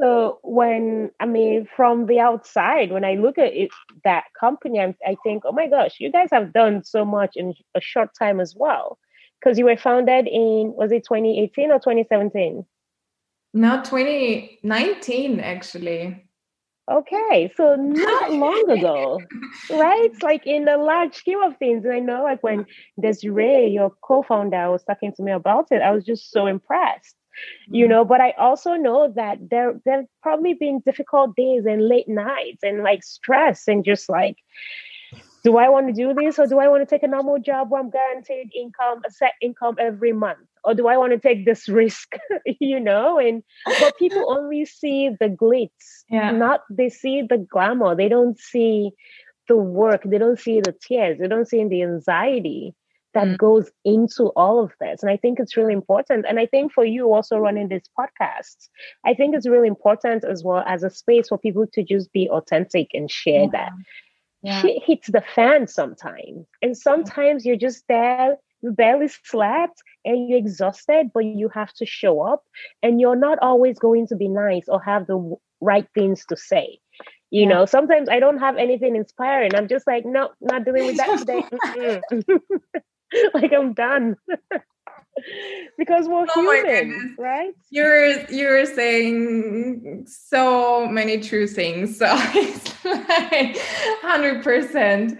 [0.00, 3.70] so when I mean, from the outside, when I look at it,
[4.04, 7.54] that company, I'm, I think, oh my gosh, you guys have done so much in
[7.74, 8.98] a short time as well.
[9.40, 12.64] Because you were founded in was it 2018 or 2017?
[13.54, 16.22] No, 2019 actually.
[16.90, 19.20] Okay, so not long ago,
[19.70, 20.10] right?
[20.22, 22.66] Like in the large scheme of things, and I know, like when
[23.00, 27.16] Desiree, your co-founder, was talking to me about it, I was just so impressed
[27.68, 27.92] you mm-hmm.
[27.92, 32.62] know but i also know that there there've probably been difficult days and late nights
[32.62, 34.36] and like stress and just like
[35.44, 37.70] do i want to do this or do i want to take a normal job
[37.70, 40.38] where i'm guaranteed income a set income every month?
[40.64, 42.16] Or do i want to take this risk
[42.60, 43.18] you know?
[43.18, 46.32] And but people only see the glitz yeah.
[46.32, 47.94] not they see the glamour.
[47.94, 48.90] They don't see
[49.48, 50.02] the work.
[50.04, 51.18] They don't see the tears.
[51.18, 52.74] They don't see the anxiety
[53.16, 53.38] that mm.
[53.38, 55.02] goes into all of this.
[55.02, 56.26] And I think it's really important.
[56.28, 58.68] And I think for you also running this podcast,
[59.06, 62.28] I think it's really important as well as a space for people to just be
[62.28, 63.50] authentic and share yeah.
[63.52, 63.72] that.
[64.42, 64.60] Yeah.
[64.60, 66.46] Shit hits the fan sometimes.
[66.60, 71.86] And sometimes you're just there, you barely slept and you're exhausted, but you have to
[71.86, 72.44] show up
[72.82, 76.78] and you're not always going to be nice or have the right things to say
[77.30, 77.48] you yeah.
[77.48, 81.18] know sometimes i don't have anything inspiring i'm just like no not dealing with that
[82.12, 82.30] today
[83.34, 84.16] like I'm done.
[85.78, 87.54] because we're oh human, right?
[87.70, 91.98] You're you're saying so many true things.
[91.98, 93.56] So it's like
[94.02, 95.18] hundred percent,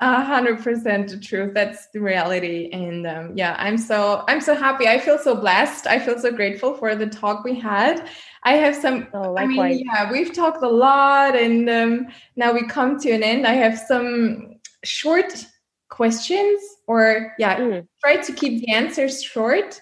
[0.00, 1.54] hundred percent the truth.
[1.54, 2.70] That's the reality.
[2.72, 4.88] And um, yeah, I'm so I'm so happy.
[4.88, 5.86] I feel so blessed.
[5.86, 8.08] I feel so grateful for the talk we had.
[8.44, 9.08] I have some.
[9.12, 12.06] Oh, I mean, yeah, we've talked a lot, and um,
[12.36, 13.46] now we come to an end.
[13.46, 15.46] I have some short
[15.88, 17.86] questions or yeah mm.
[18.02, 19.80] try to keep the answers short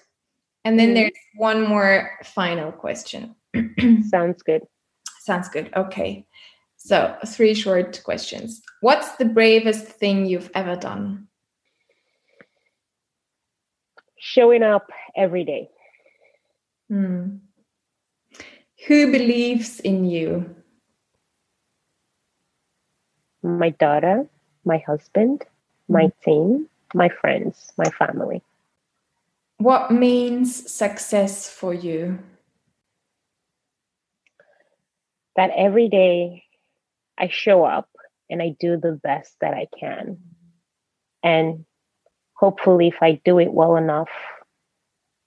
[0.65, 0.95] and then mm.
[0.95, 3.35] there's one more final question.
[4.09, 4.63] Sounds good.
[5.19, 5.71] Sounds good.
[5.75, 6.25] Okay.
[6.77, 8.61] So three short questions.
[8.81, 11.27] What's the bravest thing you've ever done?
[14.17, 15.69] Showing up every day.
[16.91, 17.39] Mm.
[18.87, 20.55] who believes in you?
[23.41, 24.27] My daughter
[24.65, 25.43] my husband
[25.87, 28.41] my team, my friends, my family.
[29.57, 32.19] What means success for you?
[35.35, 36.43] That every day
[37.17, 37.89] I show up
[38.29, 40.17] and I do the best that I can.
[41.23, 41.65] And
[42.33, 44.09] hopefully, if I do it well enough,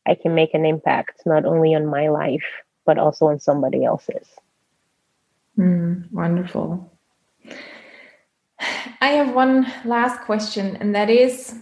[0.07, 2.45] I can make an impact not only on my life,
[2.85, 4.29] but also on somebody else's.
[5.59, 6.96] Mm, wonderful.
[9.07, 11.55] I have one last question, and that is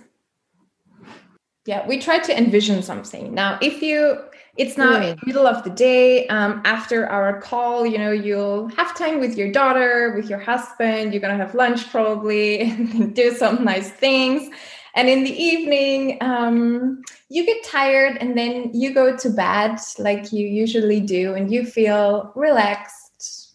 [1.66, 3.34] yeah, we try to envision something.
[3.34, 4.18] Now, if you,
[4.56, 5.26] it's now mm.
[5.26, 9.52] middle of the day um, after our call, you know, you'll have time with your
[9.52, 14.50] daughter, with your husband, you're going to have lunch probably, and do some nice things.
[14.94, 20.32] and in the evening, um, you get tired and then you go to bed like
[20.32, 23.03] you usually do, and you feel relaxed,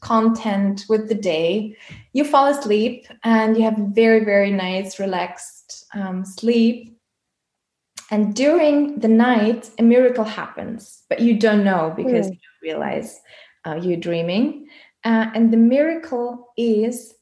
[0.02, 1.76] content with the day.
[2.14, 6.98] You fall asleep and you have a very, very nice, relaxed um, sleep.
[8.12, 12.32] And during the night, a miracle happens, but you don't know because mm.
[12.32, 13.22] you don't realize
[13.66, 14.68] uh, you're dreaming.
[15.04, 17.14] Uh, and the miracle is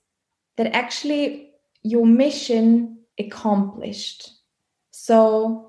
[0.55, 1.51] that actually
[1.83, 4.31] your mission accomplished.
[4.91, 5.63] So,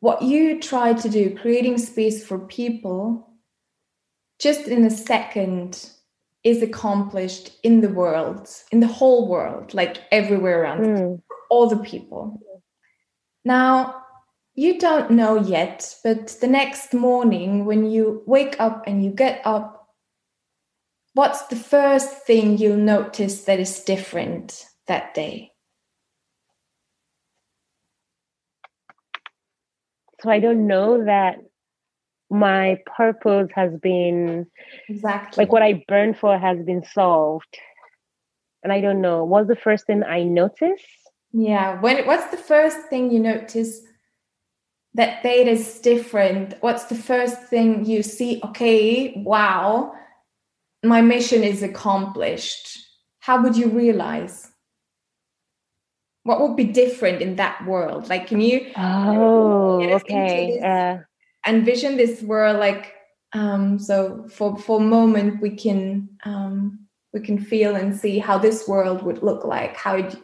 [0.00, 3.34] what you try to do, creating space for people,
[4.38, 5.88] just in a second
[6.44, 11.22] is accomplished in the world, in the whole world, like everywhere around, mm.
[11.50, 12.38] all the people.
[13.44, 14.02] Now,
[14.54, 19.40] you don't know yet, but the next morning when you wake up and you get
[19.44, 19.88] up,
[21.14, 25.50] what's the first thing you'll notice that is different that day?
[30.22, 31.36] So I don't know that
[32.34, 34.46] my purpose has been
[34.88, 37.58] exactly like what I burned for has been solved.
[38.62, 39.24] And I don't know.
[39.24, 40.82] What's the first thing I notice?
[41.32, 41.80] Yeah.
[41.80, 43.80] When what's the first thing you notice
[44.94, 46.54] that data is different?
[46.60, 48.40] What's the first thing you see?
[48.44, 49.92] Okay, wow,
[50.82, 52.78] my mission is accomplished.
[53.20, 54.50] How would you realize?
[56.26, 60.96] what would be different in that world like can you oh okay uh,
[61.46, 62.94] envision this world like
[63.32, 66.78] um so for for a moment we can um
[67.12, 70.16] we can feel and see how this world would look like how it,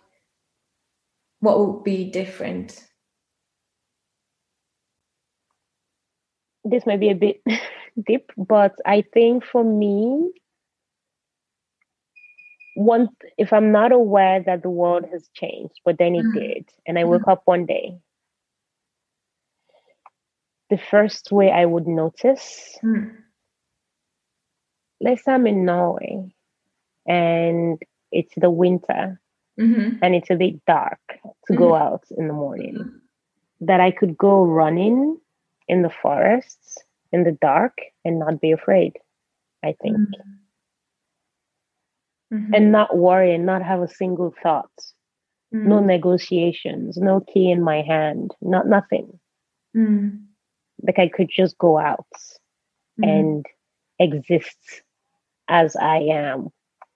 [1.41, 2.85] what would be different
[6.65, 7.43] this may be a bit
[8.07, 10.31] deep but i think for me
[12.75, 16.35] one if i'm not aware that the world has changed but then it mm.
[16.35, 17.33] did and i woke mm.
[17.33, 17.99] up one day
[20.71, 23.11] the first way i would notice mm.
[25.01, 26.33] let's say i'm in norway
[27.07, 27.79] and
[28.13, 29.21] it's the winter
[29.61, 29.97] mm-hmm.
[30.03, 31.57] and it's a bit dark to mm-hmm.
[31.57, 33.67] go out in the morning mm-hmm.
[33.67, 35.19] that i could go running
[35.69, 36.79] in the forests
[37.13, 38.93] in the dark and not be afraid
[39.65, 40.41] i think mm
[42.33, 42.55] mm-hmm.
[42.55, 44.71] and not worry and not have a single thought.
[45.53, 49.19] No negotiations, no key in my hand, not nothing.
[49.77, 50.27] Mm.
[50.83, 52.07] Like I could just go out
[53.01, 53.09] mm.
[53.09, 53.47] and
[53.99, 54.83] exist
[55.49, 56.49] as I am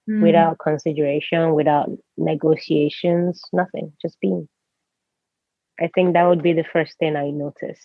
[0.08, 0.22] mm.
[0.22, 4.48] without consideration, without negotiations, nothing, just being.
[5.80, 7.82] I think that would be the first thing I notice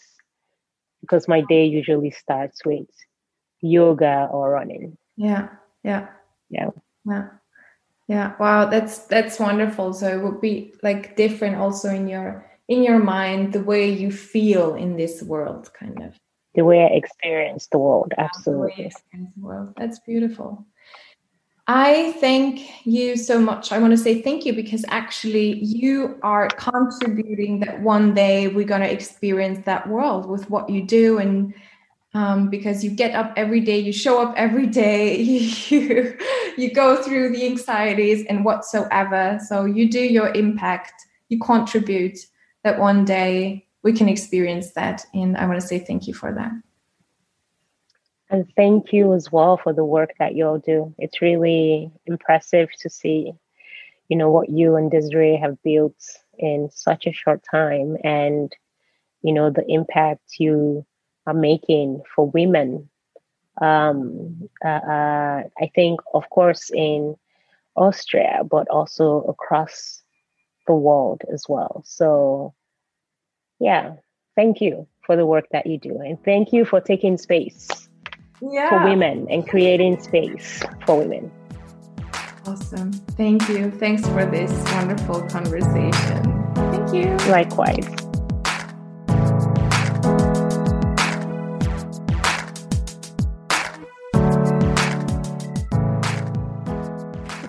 [1.01, 2.87] because my day usually starts with
[3.61, 4.97] yoga or running.
[5.17, 5.49] Yeah,
[5.83, 6.07] yeah,
[6.49, 6.69] yeah,
[7.05, 7.29] yeah
[8.09, 12.83] yeah wow that's that's wonderful so it would be like different also in your in
[12.83, 16.15] your mind the way you feel in this world kind of
[16.55, 19.73] the way i experience the world absolutely the the world.
[19.75, 20.65] that's beautiful
[21.67, 26.47] i thank you so much i want to say thank you because actually you are
[26.49, 31.53] contributing that one day we're going to experience that world with what you do and
[32.13, 36.17] um, because you get up every day, you show up every day, you
[36.57, 39.39] you go through the anxieties and whatsoever.
[39.47, 42.17] So you do your impact, you contribute.
[42.63, 46.33] That one day we can experience that, and I want to say thank you for
[46.33, 46.51] that.
[48.29, 50.93] And thank you as well for the work that you all do.
[50.99, 53.33] It's really impressive to see,
[54.07, 55.95] you know, what you and Desiree have built
[56.37, 58.55] in such a short time, and
[59.23, 60.85] you know the impact you
[61.25, 62.89] are making for women.
[63.61, 67.15] Um, uh, uh, I think, of course, in
[67.75, 70.01] Austria, but also across
[70.69, 71.81] the world as well.
[71.83, 72.53] So,
[73.59, 73.95] yeah,
[74.35, 75.99] thank you for the work that you do.
[75.99, 77.89] And thank you for taking space
[78.39, 78.69] yeah.
[78.69, 81.31] for women and creating space for women.
[82.45, 82.93] Awesome.
[83.17, 83.71] Thank you.
[83.71, 86.53] Thanks for this wonderful conversation.
[86.55, 87.17] Thank you.
[87.31, 87.98] Likewise.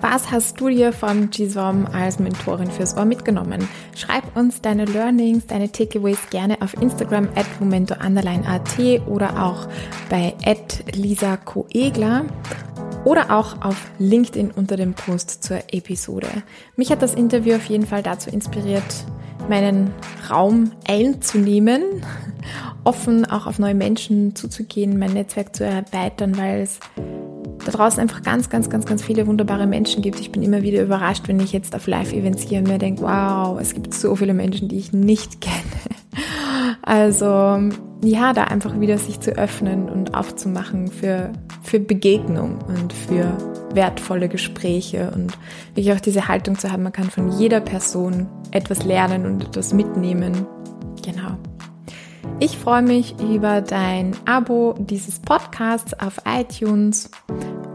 [0.01, 3.69] Was hast du dir von GSOM als Mentorin fürs Ohr mitgenommen?
[3.95, 9.67] Schreib uns deine Learnings, deine Takeaways gerne auf Instagram at momento_at oder auch
[10.09, 12.25] bei at Lisa Koegler
[13.05, 16.27] oder auch auf LinkedIn unter dem Post zur Episode.
[16.75, 19.05] Mich hat das Interview auf jeden Fall dazu inspiriert,
[19.49, 19.91] meinen
[20.31, 21.83] Raum einzunehmen,
[22.83, 26.79] offen auch auf neue Menschen zuzugehen, mein Netzwerk zu erweitern, weil es
[27.65, 30.19] da draußen einfach ganz, ganz, ganz, ganz viele wunderbare Menschen gibt.
[30.19, 33.59] Ich bin immer wieder überrascht, wenn ich jetzt auf Live-Events gehe und mir denke, wow,
[33.59, 35.55] es gibt so viele Menschen, die ich nicht kenne.
[36.81, 37.59] Also
[38.03, 41.31] ja, da einfach wieder sich zu öffnen und aufzumachen für,
[41.63, 43.37] für Begegnung und für
[43.73, 45.37] wertvolle Gespräche und
[45.75, 49.73] wirklich auch diese Haltung zu haben, man kann von jeder Person etwas lernen und etwas
[49.73, 50.45] mitnehmen.
[51.05, 51.37] Genau.
[52.39, 57.09] Ich freue mich über dein Abo dieses Podcasts auf iTunes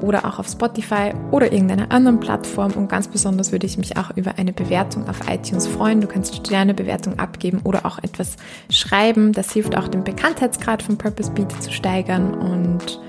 [0.02, 2.72] oder auch auf Spotify oder irgendeiner anderen Plattform.
[2.72, 6.00] Und ganz besonders würde ich mich auch über eine Bewertung auf iTunes freuen.
[6.00, 6.34] Du kannst
[6.74, 8.36] Bewertung abgeben oder auch etwas
[8.70, 9.32] schreiben.
[9.32, 13.00] Das hilft auch den Bekanntheitsgrad von Purpose Beat zu steigern und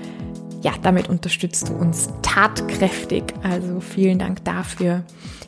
[0.62, 3.22] ja, damit unterstützt du uns tatkräftig.
[3.42, 5.04] Also vielen Dank dafür.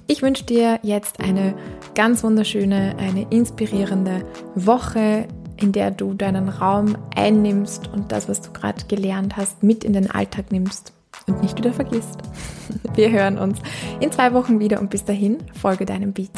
[0.07, 1.55] Ich wünsche dir jetzt eine
[1.95, 5.27] ganz wunderschöne, eine inspirierende Woche,
[5.61, 9.93] in der du deinen Raum einnimmst und das, was du gerade gelernt hast, mit in
[9.93, 10.93] den Alltag nimmst
[11.27, 12.19] und nicht wieder vergisst.
[12.95, 13.59] Wir hören uns
[14.01, 16.31] in zwei Wochen wieder und bis dahin folge deinem Beat.